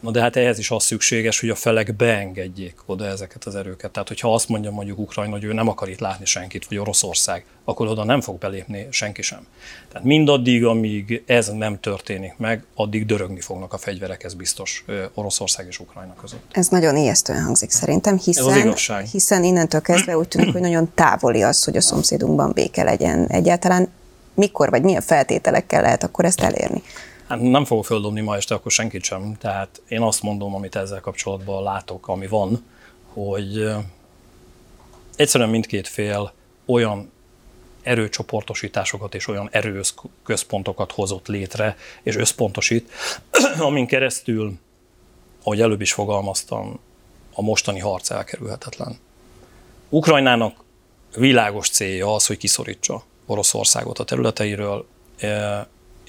[0.00, 3.90] Na de hát ehhez is az szükséges, hogy a felek beengedjék oda ezeket az erőket.
[3.90, 7.44] Tehát, hogyha azt mondja mondjuk Ukrajna, hogy ő nem akar itt látni senkit, vagy Oroszország,
[7.64, 9.46] akkor oda nem fog belépni senki sem.
[9.88, 14.84] Tehát mindaddig, amíg ez nem történik meg, addig dörögni fognak a fegyverek, ez biztos
[15.14, 16.44] Oroszország és Ukrajna között.
[16.50, 18.74] Ez nagyon ijesztően hangzik szerintem, hiszen,
[19.12, 23.26] hiszen innentől kezdve úgy tűnik, hogy nagyon távoli az, hogy a szomszédunkban béke legyen.
[23.26, 23.88] Egyáltalán
[24.34, 26.82] mikor vagy milyen feltételekkel lehet akkor ezt elérni?
[27.28, 29.36] Hát nem fogok földobni ma este akkor senkit sem.
[29.38, 32.64] Tehát én azt mondom, amit ezzel kapcsolatban látok, ami van,
[33.12, 33.70] hogy
[35.16, 36.32] egyszerűen mindkét fél
[36.66, 37.12] olyan
[37.82, 42.92] erőcsoportosításokat és olyan erőközpontokat hozott létre, és összpontosít,
[43.58, 44.58] amin keresztül,
[45.42, 46.80] ahogy előbb is fogalmaztam,
[47.34, 48.98] a mostani harc elkerülhetetlen.
[49.88, 50.64] Ukrajnának
[51.16, 54.86] világos célja az, hogy kiszorítsa Oroszországot a területeiről,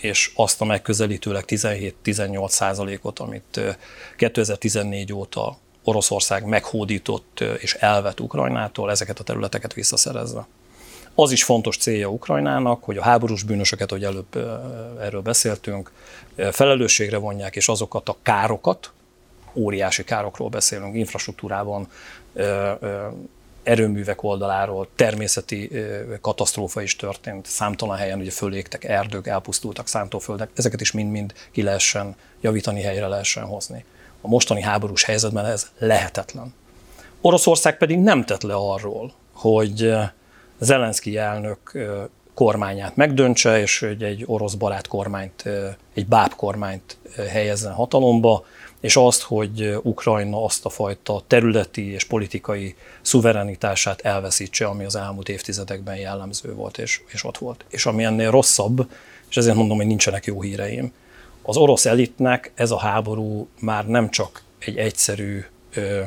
[0.02, 3.60] és azt a megközelítőleg 17-18 százalékot, amit
[4.18, 10.48] 2014 óta Oroszország meghódított és elvet Ukrajnától, ezeket a területeket visszaszerezve.
[11.16, 14.36] Az is fontos célja Ukrajnának, hogy a háborús bűnösöket, hogy előbb
[15.00, 15.92] erről beszéltünk,
[16.52, 18.92] felelősségre vonják, és azokat a károkat,
[19.54, 21.88] óriási károkról beszélünk, infrastruktúrában,
[23.64, 25.72] erőművek oldaláról természeti
[26.22, 32.16] katasztrófa is történt, számtalan helyen ugye fölégtek erdők, elpusztultak szántóföldek, ezeket is mind-mind ki lehessen
[32.42, 33.86] javítani, helyre lehessen hozni.
[34.22, 36.54] A mostani háborús helyzetben ez lehetetlen.
[37.22, 39.94] Oroszország pedig nem tett le arról, hogy
[40.60, 41.78] Zelenszky elnök
[42.34, 45.44] kormányát megdöntse, és hogy egy orosz barát kormányt,
[45.94, 46.98] egy báb kormányt
[47.30, 48.46] helyezzen hatalomba,
[48.80, 55.30] és azt, hogy Ukrajna azt a fajta területi és politikai szuverenitását elveszítse, ami az elmúlt
[55.30, 57.66] évtizedekben jellemző volt és, és ott volt.
[57.70, 58.90] És ami ennél rosszabb,
[59.30, 60.94] és ezért mondom, hogy nincsenek jó híreim,
[61.42, 66.02] az orosz elitnek ez a háború már nem csak egy egyszerű ö,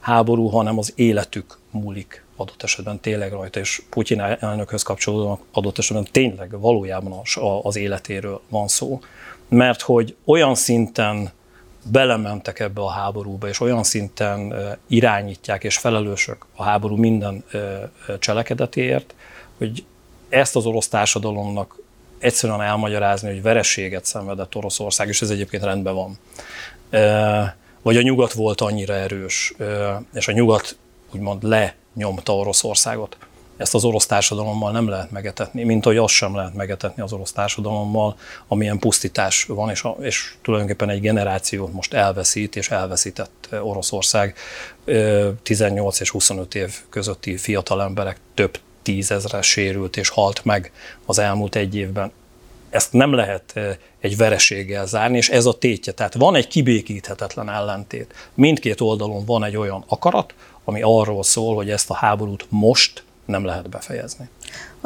[0.00, 6.08] háború, hanem az életük múlik adott esetben tényleg rajta, és Putyin elnökhöz kapcsolódóan adott esetben
[6.12, 9.00] tényleg valójában az, az életéről van szó.
[9.48, 11.32] Mert hogy olyan szinten
[11.90, 14.54] belementek ebbe a háborúba, és olyan szinten
[14.86, 17.44] irányítják és felelősök a háború minden
[18.18, 19.14] cselekedetéért,
[19.58, 19.84] hogy
[20.28, 21.78] ezt az orosz társadalomnak
[22.18, 26.18] egyszerűen elmagyarázni, hogy verességet szenvedett Oroszország, és ez egyébként rendben van.
[27.82, 29.54] Vagy a nyugat volt annyira erős,
[30.14, 30.76] és a nyugat
[31.14, 33.16] úgymond lenyomta Oroszországot
[33.56, 37.32] ezt az orosz társadalommal nem lehet megetetni, mint hogy azt sem lehet megetetni az orosz
[37.32, 38.16] társadalommal,
[38.48, 44.34] amilyen pusztítás van, és, a, és tulajdonképpen egy generációt most elveszít, és elveszített Oroszország
[45.42, 50.72] 18 és 25 év közötti fiatal emberek több tízezre sérült és halt meg
[51.06, 52.12] az elmúlt egy évben.
[52.70, 53.60] Ezt nem lehet
[54.00, 55.92] egy vereséggel zárni, és ez a tétje.
[55.92, 58.14] Tehát van egy kibékíthetetlen ellentét.
[58.34, 63.44] Mindkét oldalon van egy olyan akarat, ami arról szól, hogy ezt a háborút most nem
[63.44, 64.28] lehet befejezni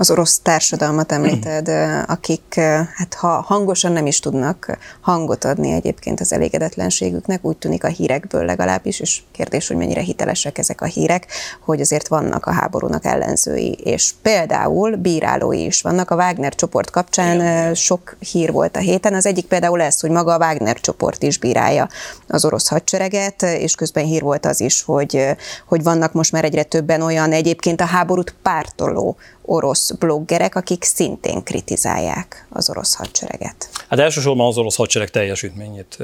[0.01, 1.69] az orosz társadalmat említed,
[2.07, 2.55] akik
[2.95, 8.45] hát ha hangosan nem is tudnak hangot adni egyébként az elégedetlenségüknek, úgy tűnik a hírekből
[8.45, 11.27] legalábbis, és kérdés, hogy mennyire hitelesek ezek a hírek,
[11.61, 16.11] hogy azért vannak a háborúnak ellenzői, és például bírálói is vannak.
[16.11, 20.35] A Wagner csoport kapcsán sok hír volt a héten, az egyik például ez, hogy maga
[20.35, 21.89] a Wagner csoport is bírálja
[22.29, 25.27] az orosz hadsereget, és közben hír volt az is, hogy,
[25.67, 29.17] hogy vannak most már egyre többen olyan egyébként a háborút pártoló
[29.51, 33.69] orosz bloggerek, akik szintén kritizálják az orosz hadsereget.
[33.89, 35.99] Hát elsősorban az orosz hadsereg teljesítményét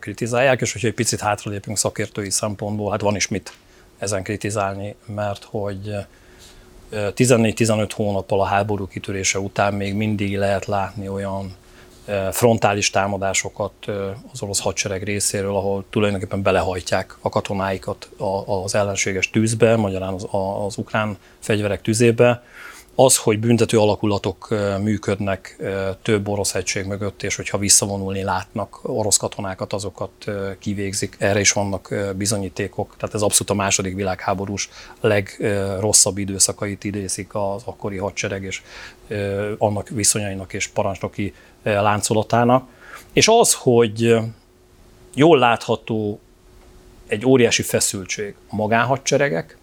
[0.00, 3.52] kritizálják, és hogyha egy picit hátralépünk szakértői szempontból, hát van is mit
[3.98, 5.94] ezen kritizálni, mert hogy
[6.92, 11.54] 14-15 hónappal a háború kitörése után még mindig lehet látni olyan
[12.30, 13.72] frontális támadásokat
[14.32, 18.08] az orosz hadsereg részéről, ahol tulajdonképpen belehajtják a katonáikat
[18.46, 20.26] az ellenséges tűzbe, magyarán az,
[20.66, 22.42] az ukrán fegyverek tűzébe,
[22.94, 25.56] az, hogy büntető alakulatok működnek
[26.02, 30.10] több orosz egység mögött, és hogyha visszavonulni látnak orosz katonákat, azokat
[30.58, 31.16] kivégzik.
[31.18, 32.94] Erre is vannak bizonyítékok.
[32.98, 34.68] Tehát ez abszolút a második világháborús
[35.00, 38.62] legrosszabb időszakait idézik az akkori hadsereg és
[39.58, 42.68] annak viszonyainak és parancsnoki láncolatának.
[43.12, 44.16] És az, hogy
[45.14, 46.20] jól látható
[47.06, 49.56] egy óriási feszültség a magánhadseregek,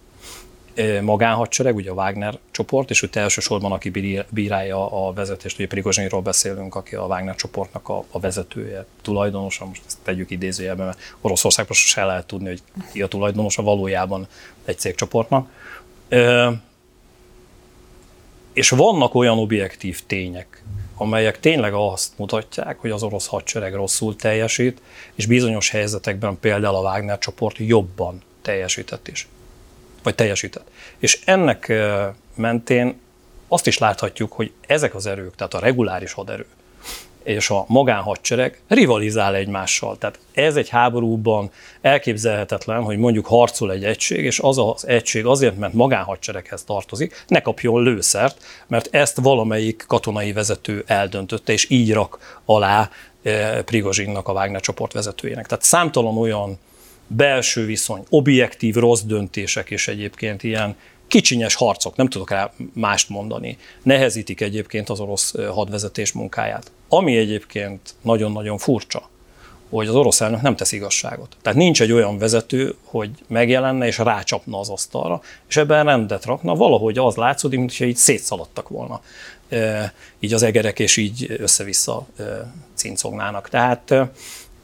[1.02, 3.92] magánhadsereg, ugye a Wagner csoport, és itt elsősorban aki
[4.30, 9.82] bírálja a vezetést, ugye Prigozsinyról beszélünk, aki a Wagner csoportnak a, a vezetője, tulajdonosa, most
[9.88, 14.28] ezt tegyük idézőjelben, mert Oroszországban se lehet tudni, hogy ki a tulajdonosa valójában
[14.66, 15.50] egy cégcsoportnak.
[18.54, 20.64] És vannak olyan objektív tények,
[20.96, 24.82] amelyek tényleg azt mutatják, hogy az orosz hadsereg rosszul teljesít,
[25.16, 29.28] és bizonyos helyzetekben például a Wagner csoport jobban teljesített is
[30.04, 30.68] vagy teljesített.
[31.00, 31.74] És ennek
[32.36, 33.00] mentén
[33.48, 36.46] azt is láthatjuk, hogy ezek az erők, tehát a reguláris haderő
[37.24, 39.98] és a magánhadsereg rivalizál egymással.
[39.98, 45.58] Tehát ez egy háborúban elképzelhetetlen, hogy mondjuk harcol egy egység, és az az egység azért,
[45.58, 52.40] mert magánhadsereghez tartozik, ne kapjon lőszert, mert ezt valamelyik katonai vezető eldöntötte, és így rak
[52.46, 52.90] alá
[53.66, 55.48] Prigozsinnak, a Wagner csoport vezetőjének.
[55.48, 56.60] Tehát számtalan olyan
[57.16, 60.76] belső viszony, objektív rossz döntések és egyébként ilyen
[61.08, 66.72] kicsinyes harcok, nem tudok rá mást mondani, nehezítik egyébként az orosz hadvezetés munkáját.
[66.90, 69.10] Ami egyébként nagyon-nagyon furcsa,
[69.70, 71.38] hogy az orosz elnök nem tesz igazságot.
[71.42, 76.56] Tehát nincs egy olyan vezető, hogy megjelenne és rácsapna az asztalra, és ebben rendet rakna.
[76.56, 79.02] Valahogy az látszódik, mintha így szétszaladtak volna
[80.20, 82.08] így az egerek, és így össze-vissza
[82.74, 83.50] cincognának.
[83.50, 83.94] Tehát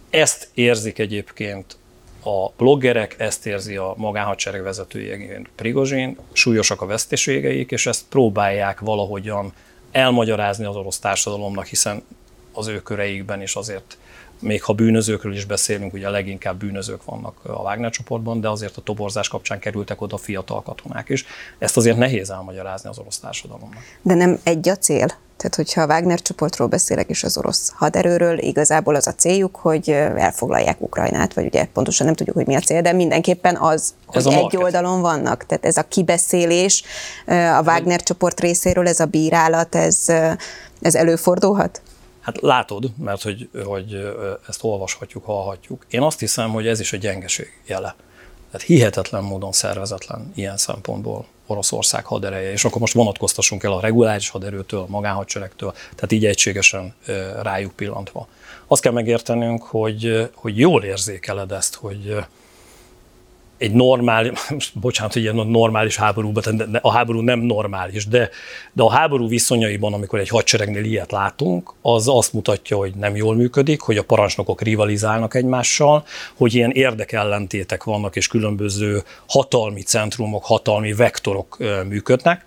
[0.10, 1.77] ezt érzik egyébként
[2.23, 9.53] a bloggerek, ezt érzi a magánhadsereg vezetőjeként Prigozsin, súlyosak a veszteségeik, és ezt próbálják valahogyan
[9.91, 12.03] elmagyarázni az orosz társadalomnak, hiszen
[12.51, 13.97] az ő köreikben is azért
[14.39, 18.82] még ha bűnözőkről is beszélünk, ugye leginkább bűnözők vannak a Wagner csoportban, de azért a
[18.82, 21.25] toborzás kapcsán kerültek oda fiatal katonák is.
[21.58, 23.84] Ezt azért nehéz elmagyarázni az orosz társadalomnak.
[24.01, 25.08] De nem egy a cél?
[25.38, 29.89] Tehát, hogyha a Wagner csoportról beszélek, és az orosz haderőről, igazából az a céljuk, hogy
[29.89, 34.23] elfoglalják Ukrajnát, vagy ugye pontosan nem tudjuk, hogy mi a cél, de mindenképpen az, ez
[34.23, 35.45] hogy egy oldalon vannak.
[35.45, 36.84] Tehát ez a kibeszélés
[37.26, 40.06] a Wagner csoport részéről, ez a bírálat, ez,
[40.82, 41.82] ez előfordulhat?
[42.21, 44.15] Hát látod, mert hogy, hogy
[44.47, 45.86] ezt olvashatjuk, hallhatjuk.
[45.89, 47.95] Én azt hiszem, hogy ez is egy gyengeség jele.
[48.51, 54.29] Tehát hihetetlen módon szervezetlen ilyen szempontból Oroszország hadereje, és akkor most vonatkoztassunk el a reguláris
[54.29, 56.95] haderőtől, a magánhadseregtől, tehát így egységesen
[57.41, 58.27] rájuk pillantva.
[58.67, 62.15] Azt kell megértenünk, hogy, hogy jól érzékeled ezt, hogy
[63.57, 64.31] egy normális,
[64.73, 68.29] bocsánat, hogy ilyen normális háborúban, de a háború nem normális, de,
[68.73, 73.35] de a háború viszonyaiban, amikor egy hadseregnél ilyet látunk, az azt mutatja, hogy nem jól
[73.35, 80.93] működik, hogy a parancsnokok rivalizálnak egymással, hogy ilyen érdekellentétek vannak, és különböző hatalmi centrumok, hatalmi
[80.93, 82.45] vektorok működnek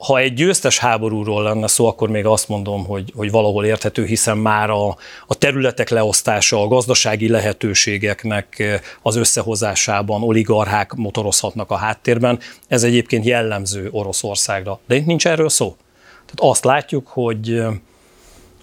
[0.00, 4.38] ha egy győztes háborúról lenne szó, akkor még azt mondom, hogy, hogy valahol érthető, hiszen
[4.38, 4.88] már a,
[5.26, 12.38] a területek leosztása, a gazdasági lehetőségeknek eh, az összehozásában oligarchák motorozhatnak a háttérben.
[12.68, 14.80] Ez egyébként jellemző Oroszországra.
[14.86, 15.76] De itt nincs erről szó.
[16.12, 17.72] Tehát azt látjuk, hogy eh,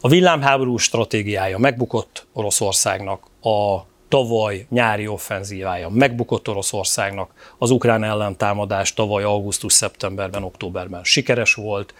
[0.02, 9.24] a villámháború stratégiája megbukott Oroszországnak, a tavaly nyári offenzívája megbukott Oroszországnak, az ukrán ellentámadás tavaly
[9.24, 11.93] augusztus-szeptemberben, októberben sikeres volt,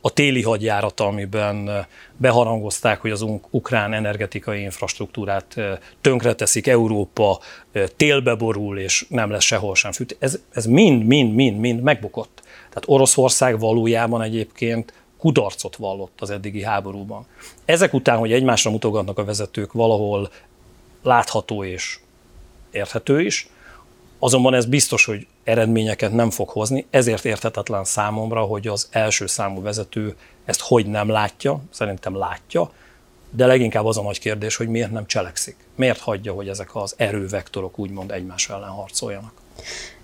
[0.00, 1.86] a téli hadjárat, amiben
[2.16, 5.56] beharangozták, hogy az ukrán energetikai infrastruktúrát
[6.00, 7.38] tönkreteszik, Európa
[7.96, 10.16] télbe borul, és nem lesz sehol sem fűt.
[10.18, 12.42] Ez, ez mind, mind, mind, mind megbukott.
[12.68, 17.26] Tehát Oroszország valójában egyébként kudarcot vallott az eddigi háborúban.
[17.64, 20.30] Ezek után, hogy egymásra mutogatnak a vezetők, valahol
[21.06, 21.98] látható és
[22.70, 23.48] érthető is,
[24.18, 29.62] azonban ez biztos, hogy eredményeket nem fog hozni, ezért érthetetlen számomra, hogy az első számú
[29.62, 32.70] vezető ezt hogy nem látja, szerintem látja,
[33.30, 35.56] de leginkább az a nagy kérdés, hogy miért nem cselekszik.
[35.74, 39.32] Miért hagyja, hogy ezek az erővektorok úgymond egymás ellen harcoljanak.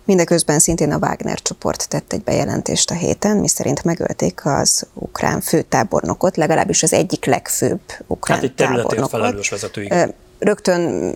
[0.04, 6.36] Mindeközben szintén a Wagner csoport tett egy bejelentést a héten, miszerint megölték az ukrán főtábornokot,
[6.36, 11.14] legalábbis az egyik legfőbb ukrán hát egy területért felelős vezető, igen rögtön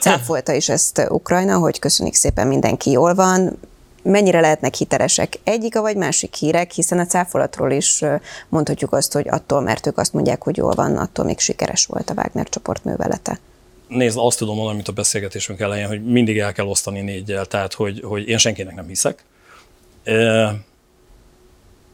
[0.00, 3.58] cáfolta is ezt Ukrajna, hogy köszönik szépen, mindenki jól van.
[4.02, 8.04] Mennyire lehetnek hitelesek egyik vagy másik hírek, hiszen a cáfolatról is
[8.48, 12.10] mondhatjuk azt, hogy attól, mert ők azt mondják, hogy jól van, attól még sikeres volt
[12.10, 13.38] a Wagner csoport művelete.
[13.88, 17.72] Nézd, azt tudom mondani, mint a beszélgetésünk elején, hogy mindig el kell osztani négyel, tehát
[17.72, 19.24] hogy, hogy én senkinek nem hiszek.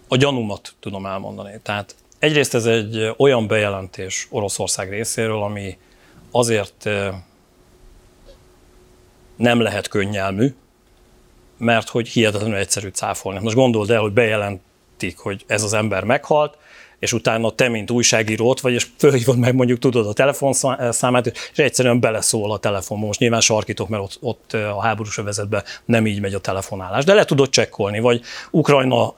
[0.09, 1.61] A gyanúmat tudom elmondani.
[1.63, 5.79] Tehát egyrészt ez egy olyan bejelentés Oroszország részéről, ami
[6.37, 6.89] azért
[9.37, 10.55] nem lehet könnyelmű,
[11.59, 13.41] mert hogy hihetetlenül egyszerű cáfolni.
[13.43, 16.57] Most gondold el, hogy bejelentik, hogy ez az ember meghalt,
[16.99, 22.01] és utána te, mint újságíró vagy, és fölhívod meg mondjuk, tudod a telefonszámát, és egyszerűen
[22.01, 23.07] beleszól a telefonba.
[23.07, 27.15] Most nyilván sarkítok, mert ott, ott a háborús övezetben nem így megy a telefonálás, de
[27.15, 29.15] le tudod csekkolni, vagy Ukrajna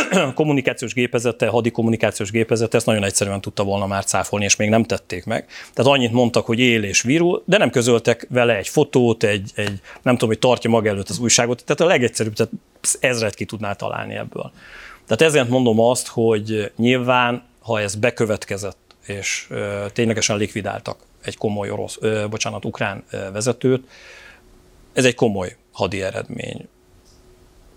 [0.34, 4.84] kommunikációs gépezete, hadi kommunikációs gépezete ezt nagyon egyszerűen tudta volna már cáfolni, és még nem
[4.84, 5.46] tették meg.
[5.74, 9.80] Tehát annyit mondtak, hogy él és virul, de nem közöltek vele egy fotót, egy, egy
[10.02, 11.64] nem tudom, hogy tartja maga előtt az újságot.
[11.64, 12.52] Tehát a legegyszerűbb, tehát
[13.00, 14.52] ezret ki tudná találni ebből.
[15.06, 18.76] Tehát ezért mondom azt, hogy nyilván, ha ez bekövetkezett,
[19.06, 19.48] és
[19.92, 21.98] ténylegesen likvidáltak egy komoly orosz,
[22.30, 23.88] bocsánat, ukrán vezetőt,
[24.92, 26.68] ez egy komoly hadi eredmény.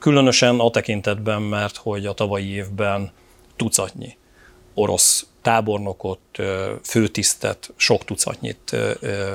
[0.06, 3.12] Különösen a tekintetben, mert hogy a tavalyi évben
[3.56, 4.18] tucatnyi
[4.74, 6.20] orosz tábornokot,
[6.84, 8.76] főtisztet, sok tucatnyit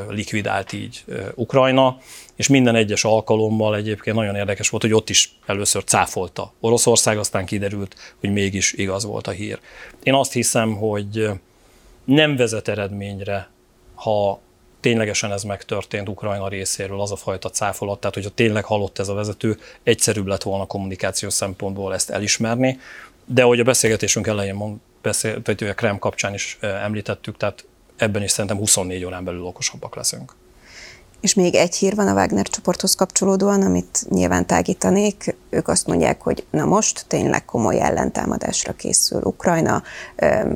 [0.08, 1.04] likvidált így
[1.34, 1.98] Ukrajna,
[2.36, 7.46] és minden egyes alkalommal egyébként nagyon érdekes volt, hogy ott is először cáfolta Oroszország, aztán
[7.46, 9.58] kiderült, hogy mégis igaz volt a hír.
[10.02, 11.28] Én azt hiszem, hogy
[12.04, 13.50] nem vezet eredményre,
[13.94, 14.40] ha
[14.80, 19.14] ténylegesen ez megtörtént Ukrajna részéről, az a fajta cáfolat, tehát hogyha tényleg halott ez a
[19.14, 22.78] vezető, egyszerűbb lett volna kommunikációs szempontból ezt elismerni,
[23.24, 27.64] de ahogy a beszélgetésünk elején mond, beszél, tehát a Krem kapcsán is említettük, tehát
[27.96, 30.34] ebben is szerintem 24 órán belül okosabbak leszünk.
[31.20, 35.36] És még egy hír van a Wagner csoporthoz kapcsolódóan, amit nyilván tágítanék.
[35.50, 39.82] Ők azt mondják, hogy na most tényleg komoly ellentámadásra készül Ukrajna.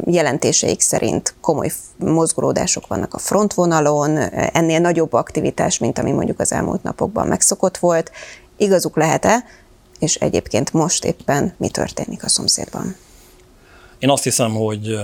[0.04, 6.82] Jelentéseik szerint komoly mozgolódások vannak a frontvonalon, ennél nagyobb aktivitás, mint ami mondjuk az elmúlt
[6.82, 8.10] napokban megszokott volt.
[8.56, 9.44] Igazuk lehet-e?
[9.98, 12.96] És egyébként most éppen mi történik a szomszédban?
[13.98, 15.00] Én azt hiszem, hogy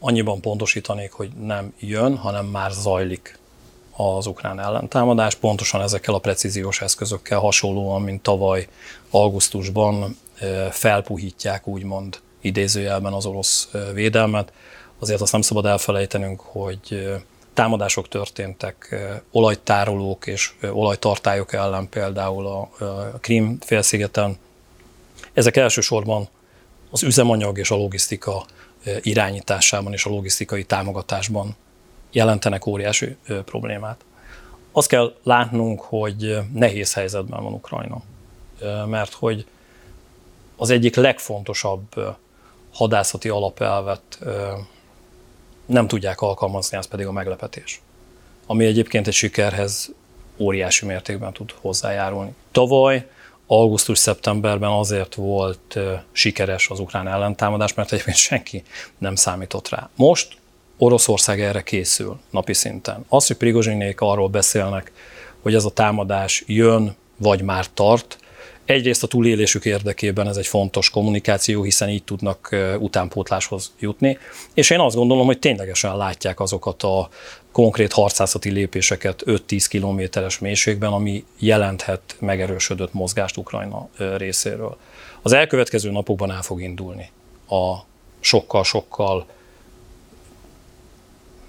[0.00, 3.38] annyiban pontosítanék, hogy nem jön, hanem már zajlik
[4.00, 8.68] az ukrán ellentámadás, pontosan ezekkel a precíziós eszközökkel hasonlóan, mint tavaly
[9.10, 10.18] augusztusban
[10.70, 14.52] felpuhítják úgymond idézőjelben az orosz védelmet.
[14.98, 17.16] Azért azt nem szabad elfelejtenünk, hogy
[17.54, 18.96] támadások történtek
[19.32, 22.68] olajtárolók és olajtartályok ellen például a
[23.20, 24.36] Krím félszigeten.
[25.32, 26.28] Ezek elsősorban
[26.90, 28.44] az üzemanyag és a logisztika
[29.00, 31.56] irányításában és a logisztikai támogatásban
[32.10, 34.04] jelentenek óriási problémát.
[34.72, 38.02] Azt kell látnunk, hogy nehéz helyzetben van Ukrajna,
[38.86, 39.46] mert hogy
[40.56, 42.16] az egyik legfontosabb
[42.72, 44.18] hadászati alapelvet
[45.66, 47.80] nem tudják alkalmazni, az pedig a meglepetés.
[48.46, 49.90] Ami egyébként egy sikerhez
[50.36, 52.34] óriási mértékben tud hozzájárulni.
[52.52, 53.08] Tavaly
[53.46, 55.78] augusztus-szeptemberben azért volt
[56.12, 58.62] sikeres az ukrán ellentámadás, mert egyébként senki
[58.98, 59.88] nem számított rá.
[59.96, 60.36] Most
[60.78, 63.04] Oroszország erre készül napi szinten.
[63.08, 64.92] Az, hogy Prigozsinék arról beszélnek,
[65.42, 68.18] hogy ez a támadás jön, vagy már tart,
[68.64, 74.18] egyrészt a túlélésük érdekében ez egy fontos kommunikáció, hiszen így tudnak utánpótláshoz jutni,
[74.54, 77.08] és én azt gondolom, hogy ténylegesen látják azokat a
[77.52, 84.76] konkrét harcászati lépéseket 5-10 kilométeres mélységben, ami jelenthet megerősödött mozgást Ukrajna részéről.
[85.22, 87.10] Az elkövetkező napokban el fog indulni
[87.48, 87.74] a
[88.20, 89.26] sokkal-sokkal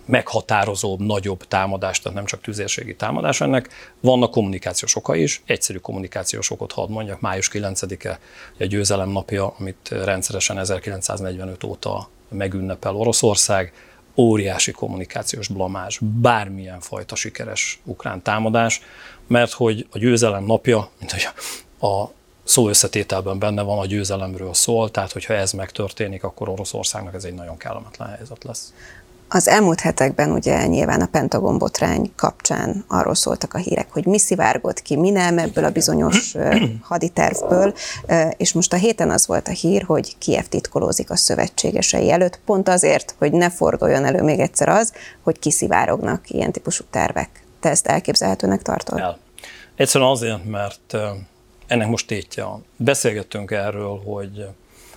[0.10, 3.70] meghatározóbb, nagyobb támadás, tehát nem csak tüzérségi támadás ennek.
[4.00, 8.20] Vannak kommunikációs oka is, egyszerű kommunikációs okot hadd mondjak, május 9-e
[8.60, 13.74] a győzelem napja, amit rendszeresen 1945 óta megünnepel Oroszország,
[14.16, 18.82] óriási kommunikációs blamás, bármilyen fajta sikeres ukrán támadás,
[19.28, 21.28] mert hogy a győzelem napja, mint hogy
[21.92, 22.10] a
[22.44, 27.34] szó összetételben benne van, a győzelemről szól, tehát hogyha ez megtörténik, akkor Oroszországnak ez egy
[27.34, 28.74] nagyon kellemetlen helyzet lesz.
[29.32, 34.20] Az elmúlt hetekben ugye nyilván a Pentagon botrány kapcsán arról szóltak a hírek, hogy mi
[34.20, 36.36] szivárgott ki, mi nem ebből a bizonyos
[36.82, 37.74] haditervből,
[38.38, 42.70] és most a héten az volt a hír, hogy Kiev titkolózik a szövetségesei előtt, pont
[42.70, 47.44] azért, hogy ne forduljon elő még egyszer az, hogy kiszivárognak ilyen típusú tervek.
[47.60, 49.00] Te ezt elképzelhetőnek tartod?
[49.00, 49.18] El.
[49.76, 50.98] Egyszerűen azért, mert
[51.68, 52.46] ennek most tétje.
[52.78, 54.46] Beszélgettünk erről, hogy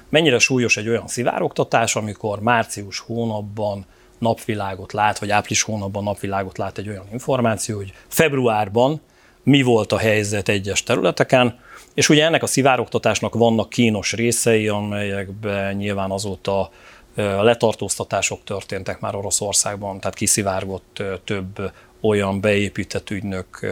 [0.09, 3.87] mennyire súlyos egy olyan szivárogtatás, amikor március hónapban
[4.23, 9.01] napvilágot lát, vagy április hónapban napvilágot lát egy olyan információ, hogy februárban
[9.43, 11.59] mi volt a helyzet egyes területeken,
[11.95, 16.71] és ugye ennek a szivárogtatásnak vannak kínos részei, amelyekben nyilván azóta
[17.15, 23.67] letartóztatások történtek már Oroszországban, tehát kiszivárgott több olyan beépített ügynök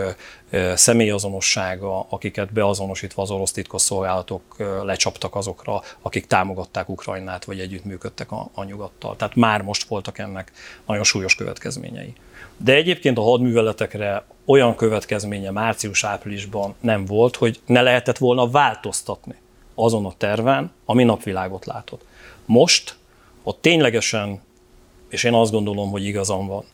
[0.75, 4.43] személyazonossága, akiket beazonosítva az orosz titkosszolgálatok
[4.83, 9.17] lecsaptak azokra, akik támogatták Ukrajnát, vagy együttműködtek a, a nyugattal.
[9.17, 10.53] Tehát már most voltak ennek
[10.87, 12.13] nagyon súlyos következményei.
[12.57, 19.35] De egyébként a hadműveletekre olyan következménye március-áprilisban nem volt, hogy ne lehetett volna változtatni
[19.75, 22.05] azon a terven, ami napvilágot látott.
[22.45, 22.97] Most
[23.43, 24.41] ott ténylegesen,
[25.09, 26.65] és én azt gondolom, hogy igazam van,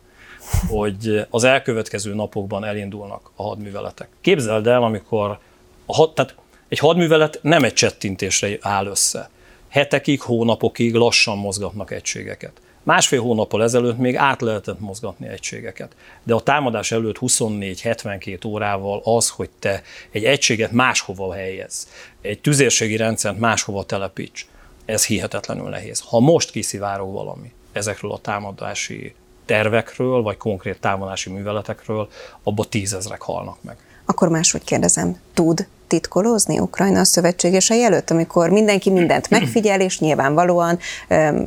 [0.67, 4.07] hogy az elkövetkező napokban elindulnak a hadműveletek.
[4.21, 5.39] Képzeld el, amikor
[5.85, 6.35] a had, tehát
[6.67, 9.29] egy hadművelet nem egy csettintésre áll össze.
[9.67, 12.61] Hetekig, hónapokig lassan mozgatnak egységeket.
[12.83, 15.95] Másfél hónappal ezelőtt még át lehetett mozgatni egységeket.
[16.23, 19.81] De a támadás előtt 24-72 órával az, hogy te
[20.11, 21.87] egy egységet máshova helyez,
[22.21, 24.47] egy tüzérségi rendszert máshova telepíts,
[24.85, 25.99] ez hihetetlenül nehéz.
[25.99, 29.13] Ha most kiszivárog valami ezekről a támadási
[29.47, 32.07] tervekről, vagy konkrét támadási műveletekről,
[32.43, 33.77] abba tízezrek halnak meg.
[34.05, 40.79] Akkor máshogy kérdezem, tud titkolózni Ukrajna a szövetségesei előtt, amikor mindenki mindent megfigyel, és nyilvánvalóan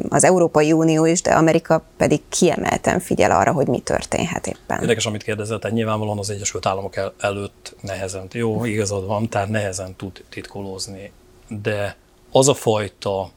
[0.09, 4.81] az Európai Unió is, de Amerika pedig kiemelten figyel arra, hogy mi történhet éppen.
[4.81, 9.49] Érdekes, amit kérdezett, tehát nyilvánvalóan az Egyesült Államok el, előtt nehezen, jó, igazad van, tehát
[9.49, 11.13] nehezen tud titkolózni,
[11.49, 11.97] de
[12.33, 13.31] az a fajta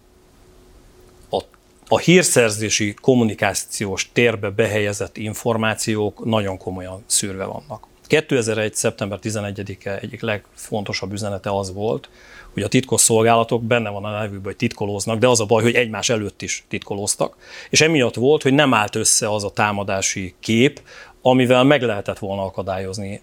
[1.87, 7.87] a, hírszerzési kommunikációs térbe behelyezett információk nagyon komolyan szűrve vannak.
[8.07, 8.73] 2001.
[8.75, 12.09] szeptember 11-e egyik legfontosabb üzenete az volt,
[12.53, 15.75] hogy a titkos szolgálatok benne van a nevükben, hogy titkolóznak, de az a baj, hogy
[15.75, 17.37] egymás előtt is titkolóztak.
[17.69, 20.81] És emiatt volt, hogy nem állt össze az a támadási kép,
[21.21, 23.21] amivel meg lehetett volna akadályozni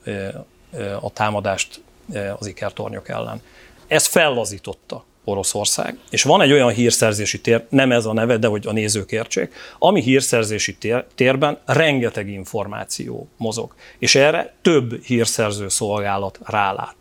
[1.00, 1.82] a támadást
[2.38, 3.42] az ikertornyok ellen.
[3.86, 5.98] Ez fellazította Oroszország.
[6.10, 9.54] És van egy olyan hírszerzési tér, nem ez a neve, de hogy a nézők értsék,
[9.78, 13.74] ami hírszerzési tér, térben rengeteg információ mozog.
[13.98, 16.96] És erre több hírszerző szolgálat rálát.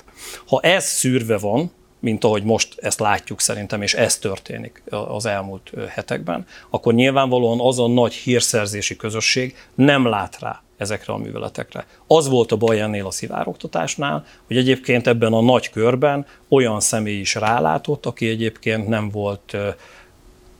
[0.48, 5.72] Ha ez szűrve van, mint ahogy most ezt látjuk szerintem, és ez történik az elmúlt
[5.90, 11.86] hetekben, akkor nyilvánvalóan az a nagy hírszerzési közösség nem lát rá ezekre a műveletekre.
[12.08, 17.20] Az volt a baj ennél a szivárogtatásnál, hogy egyébként ebben a nagy körben olyan személy
[17.20, 19.58] is rálátott, aki egyébként nem volt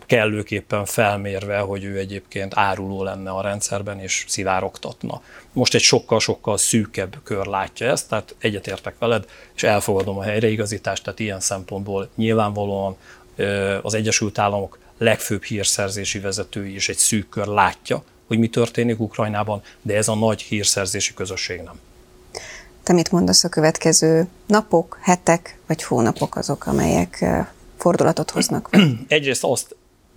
[0.06, 5.22] kellőképpen felmérve, hogy ő egyébként áruló lenne a rendszerben és szivárogtatna.
[5.54, 11.20] Most egy sokkal-sokkal szűkebb kör látja ezt, tehát egyetértek veled, és elfogadom a helyreigazítást, tehát
[11.20, 12.98] ilyen szempontból nyilvánvalóan
[13.82, 19.62] az Egyesült Államok legfőbb hírszerzési vezetői is egy szűk kör látja, hogy mi történik Ukrajnában,
[19.82, 21.80] de ez a nagy hírszerzési közösség nem.
[22.84, 27.26] Te mit mondasz a következő napok, hetek vagy hónapok azok, amelyek
[27.78, 28.70] fordulatot hoznak?
[29.08, 29.76] Egyrészt azt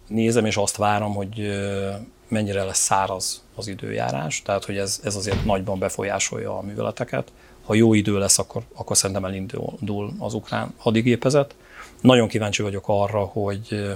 [0.08, 1.50] nézem és azt várom, hogy
[2.28, 7.32] mennyire lesz száraz az időjárás, tehát hogy ez, ez azért nagyban befolyásolja a műveleteket.
[7.64, 11.54] Ha jó idő lesz, akkor, akkor szerintem elindul az ukrán hadigépezet.
[12.00, 13.92] Nagyon kíváncsi vagyok arra, hogy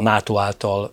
[0.00, 0.92] a NATO által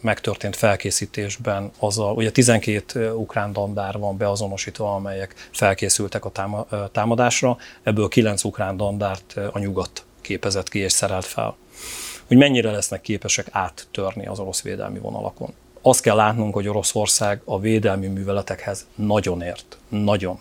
[0.00, 6.32] megtörtént felkészítésben az a, ugye 12 ukrán dandár van beazonosítva, amelyek felkészültek a
[6.92, 11.56] támadásra, ebből 9 ukrán dandárt a nyugat képezett ki és szerelt fel.
[12.26, 15.54] Hogy mennyire lesznek képesek áttörni az orosz védelmi vonalakon.
[15.82, 19.78] Azt kell látnunk, hogy Oroszország a védelmi műveletekhez nagyon ért.
[19.88, 20.38] Nagyon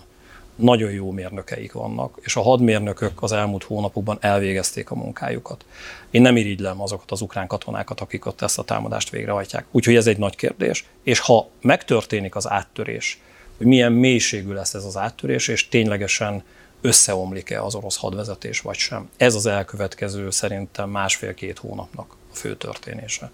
[0.58, 5.66] nagyon jó mérnökeik vannak, és a hadmérnökök az elmúlt hónapokban elvégezték a munkájukat.
[6.12, 9.66] Én nem irigylem azokat az ukrán katonákat, akik ott ezt a támadást végrehajtják.
[9.72, 10.86] Úgyhogy ez egy nagy kérdés.
[11.04, 13.20] És ha megtörténik az áttörés,
[13.58, 16.44] hogy milyen mélységű lesz ez az áttörés, és ténylegesen
[16.82, 19.10] összeomlik-e az orosz hadvezetés, vagy sem.
[19.18, 23.32] Ez az elkövetkező szerintem másfél-két hónapnak a fő történése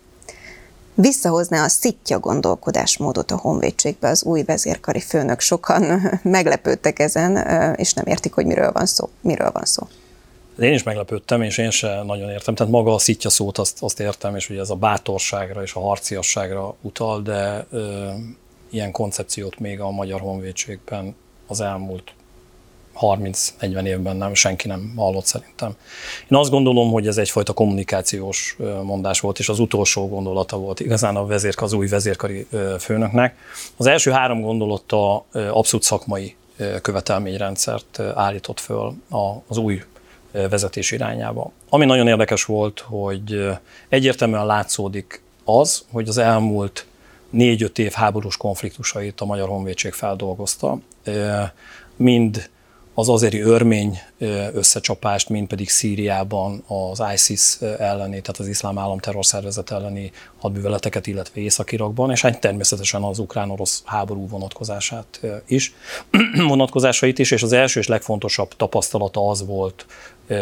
[0.96, 5.40] visszahozná a szitja gondolkodásmódot a honvédségbe az új vezérkari főnök.
[5.40, 7.38] Sokan meglepődtek ezen,
[7.76, 9.10] és nem értik, hogy miről van szó.
[9.22, 9.88] Miről van szó.
[10.60, 12.56] Én is meglepődtem, és én sem nagyon értem.
[12.56, 15.80] Tehát maga a szitja szót azt, azt értem, és ugye ez a bátorságra és a
[15.80, 18.10] harciasságra utal, de ö,
[18.70, 21.16] ilyen koncepciót még a magyar honvédségben
[21.48, 22.14] az elmúlt
[23.02, 25.76] 30-40 évben nem, senki nem hallott szerintem.
[26.30, 31.16] Én azt gondolom, hogy ez egyfajta kommunikációs mondás volt, és az utolsó gondolata volt igazán
[31.16, 32.48] a vezérk, az új vezérkari
[32.80, 33.36] főnöknek.
[33.78, 36.36] Az első három gondolata abszolút szakmai
[36.82, 38.94] követelményrendszert állított föl
[39.48, 39.84] az új
[40.32, 41.52] vezetés irányába.
[41.70, 43.50] Ami nagyon érdekes volt, hogy
[43.90, 46.86] egyértelműen látszódik az, hogy az elmúlt
[47.30, 50.78] négy-öt év háborús konfliktusait a Magyar Honvédség feldolgozta,
[51.96, 52.50] mind
[52.94, 54.00] az azeri örmény
[54.54, 61.42] összecsapást, mint pedig Szíriában az ISIS elleni, tehát az iszlám állam terrorszervezet elleni hadműveleteket, illetve
[61.42, 65.74] Észak-Irakban, és hát természetesen az ukrán-orosz háború vonatkozását is,
[66.48, 69.86] vonatkozásait is, és az első és legfontosabb tapasztalata az volt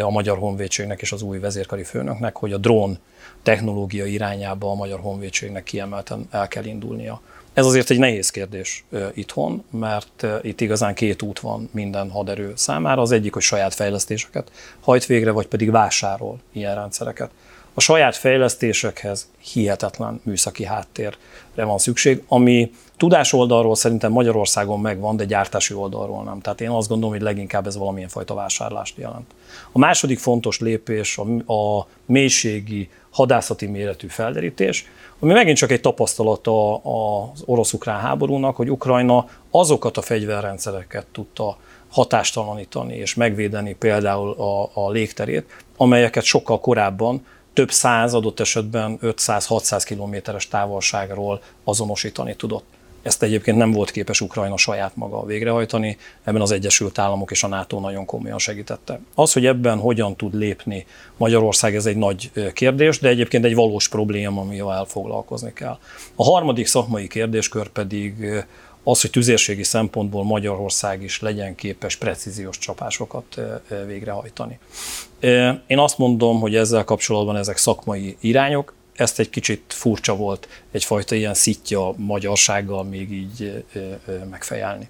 [0.01, 2.97] a Magyar Honvédségnek és az új vezérkari főnöknek, hogy a drón
[3.43, 7.21] technológia irányába a Magyar Honvédségnek kiemelten el kell indulnia.
[7.53, 13.01] Ez azért egy nehéz kérdés itthon, mert itt igazán két út van minden haderő számára.
[13.01, 17.31] Az egyik, hogy saját fejlesztéseket hajt végre, vagy pedig vásárol ilyen rendszereket.
[17.73, 21.15] A saját fejlesztésekhez hihetetlen műszaki háttérre
[21.55, 26.39] van szükség, ami tudás oldalról szerintem Magyarországon megvan, de gyártási oldalról nem.
[26.39, 29.31] Tehát én azt gondolom, hogy leginkább ez valamilyen fajta vásárlást jelent.
[29.71, 34.85] A második fontos lépés a, a mélységi hadászati méretű felderítés,
[35.19, 36.47] ami megint csak egy tapasztalat
[36.83, 41.57] az orosz-ukrán háborúnak, hogy Ukrajna azokat a fegyverrendszereket tudta
[41.89, 49.81] hatástalanítani és megvédeni például a, a légterét, amelyeket sokkal korábban több száz, adott esetben 500-600
[49.85, 52.65] kilométeres távolságról azonosítani tudott.
[53.01, 57.47] Ezt egyébként nem volt képes Ukrajna saját maga végrehajtani, ebben az Egyesült Államok és a
[57.47, 58.99] NATO nagyon komolyan segítette.
[59.15, 60.85] Az, hogy ebben hogyan tud lépni
[61.17, 65.77] Magyarország, ez egy nagy kérdés, de egyébként egy valós probléma, amivel foglalkozni kell.
[66.15, 68.43] A harmadik szakmai kérdéskör pedig
[68.83, 73.41] az, hogy tüzérségi szempontból Magyarország is legyen képes precíziós csapásokat
[73.87, 74.59] végrehajtani.
[75.67, 81.15] Én azt mondom, hogy ezzel kapcsolatban ezek szakmai irányok, ezt egy kicsit furcsa volt egyfajta
[81.15, 83.65] ilyen szitja magyarsággal még így
[84.29, 84.89] megfejelni.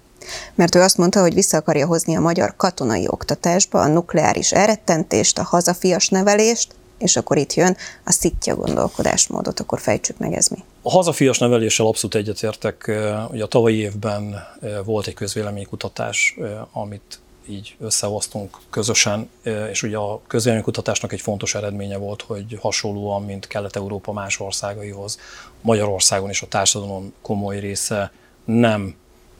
[0.54, 5.38] Mert ő azt mondta, hogy vissza akarja hozni a magyar katonai oktatásba a nukleáris elrettentést,
[5.38, 10.58] a hazafias nevelést, és akkor itt jön a szitja gondolkodásmódot, akkor fejtsük meg ez mi.
[10.82, 12.90] A hazafias neveléssel abszolút egyetértek.
[13.30, 14.34] Ugye a tavalyi évben
[14.84, 16.36] volt egy közvéleménykutatás,
[16.72, 19.30] amit így összehoztunk közösen,
[19.70, 25.18] és ugye a közvéleménykutatásnak egy fontos eredménye volt, hogy hasonlóan, mint Kelet-Európa más országaihoz,
[25.60, 28.12] Magyarországon is a társadalom komoly része
[28.44, 28.94] nem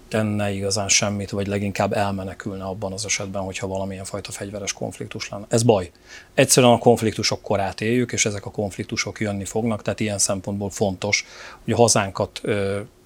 [0.09, 5.47] tenne igazán semmit, vagy leginkább elmenekülne abban az esetben, hogyha valamilyen fajta fegyveres konfliktus lenne.
[5.49, 5.91] Ez baj.
[6.35, 11.27] Egyszerűen a konfliktusok korát éljük, és ezek a konfliktusok jönni fognak, tehát ilyen szempontból fontos,
[11.65, 12.41] hogy a hazánkat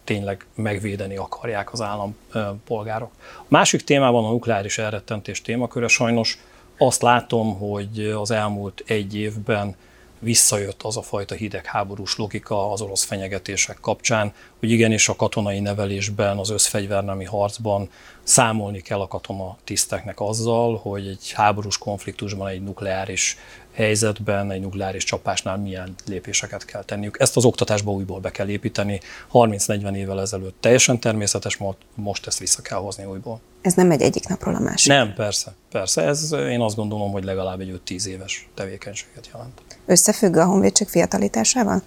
[0.06, 3.10] tényleg megvédeni akarják az állampolgárok.
[3.38, 6.38] A másik témában a nukleáris elrettentés témaköre sajnos
[6.78, 9.76] azt látom, hogy az elmúlt egy évben
[10.18, 16.38] visszajött az a fajta hidegháborús logika az orosz fenyegetések kapcsán, hogy igenis a katonai nevelésben,
[16.38, 17.90] az összfegyvernemi harcban
[18.22, 23.36] számolni kell a katona tiszteknek azzal, hogy egy háborús konfliktusban, egy nukleáris
[23.72, 27.16] helyzetben, egy nukleáris csapásnál milyen lépéseket kell tenniük.
[27.18, 29.00] Ezt az oktatásba újból be kell építeni.
[29.32, 31.58] 30-40 évvel ezelőtt teljesen természetes,
[31.94, 33.40] most ezt vissza kell hozni újból.
[33.60, 34.92] Ez nem egy egyik napról a másik.
[34.92, 36.02] Nem, persze, persze.
[36.02, 39.60] Ez én azt gondolom, hogy legalább egy 5-10 éves tevékenységet jelent.
[39.86, 41.82] Összefügg a honvédség fiatalításával?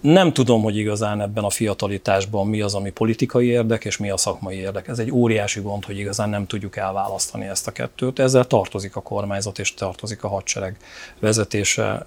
[0.00, 4.16] Nem tudom, hogy igazán ebben a fiatalitásban mi az, ami politikai érdek, és mi a
[4.16, 4.88] szakmai érdek.
[4.88, 8.18] Ez egy óriási gond, hogy igazán nem tudjuk elválasztani ezt a kettőt.
[8.18, 10.76] Ezzel tartozik a kormányzat, és tartozik a hadsereg
[11.18, 12.06] vezetése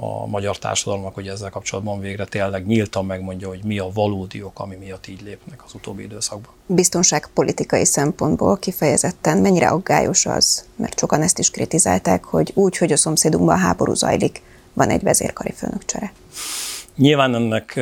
[0.00, 4.60] a magyar társadalomnak, hogy ezzel kapcsolatban végre tényleg nyíltan megmondja, hogy mi a valódi ok,
[4.60, 6.52] ami miatt így lépnek az utóbbi időszakban.
[6.66, 12.96] Biztonságpolitikai szempontból kifejezetten mennyire aggályos az, mert sokan ezt is kritizálták, hogy úgy, hogy a
[12.96, 14.42] szomszédunkban háború zajlik,
[14.72, 16.12] van egy vezérkari főnökcsere.
[16.96, 17.80] Nyilván ennek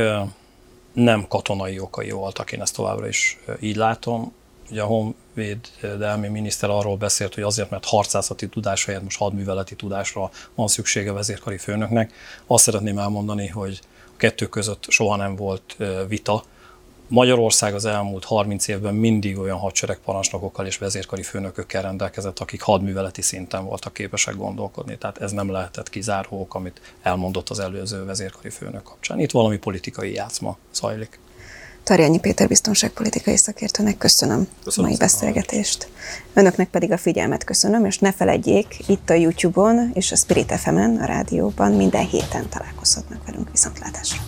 [0.93, 4.33] nem katonai okai voltak, én ezt továbbra is így látom.
[4.71, 10.31] Ugye a honvédelmi miniszter arról beszélt, hogy azért, mert harcászati tudás helyett most hadműveleti tudásra
[10.55, 12.13] van szüksége vezérkari főnöknek.
[12.47, 15.77] Azt szeretném elmondani, hogy a kettő között soha nem volt
[16.09, 16.45] vita,
[17.09, 23.65] Magyarország az elmúlt 30 évben mindig olyan hadseregparancsnokokkal és vezérkari főnökökkel rendelkezett, akik hadműveleti szinten
[23.65, 24.99] voltak képesek gondolkodni.
[24.99, 29.21] Tehát ez nem lehetett kizáró amit elmondott az előző vezérkari főnök kapcsán.
[29.21, 31.19] Itt valami politikai játszma zajlik.
[31.83, 35.89] Tarjányi Péter biztonságpolitikai szakértőnek köszönöm, köszönöm a mai beszélgetést.
[36.35, 40.97] Önöknek pedig a figyelmet köszönöm, és ne feledjék, itt a YouTube-on és a Spirit FM-en,
[40.97, 44.23] a rádióban minden héten találkozhatnak velünk viszontlátásra.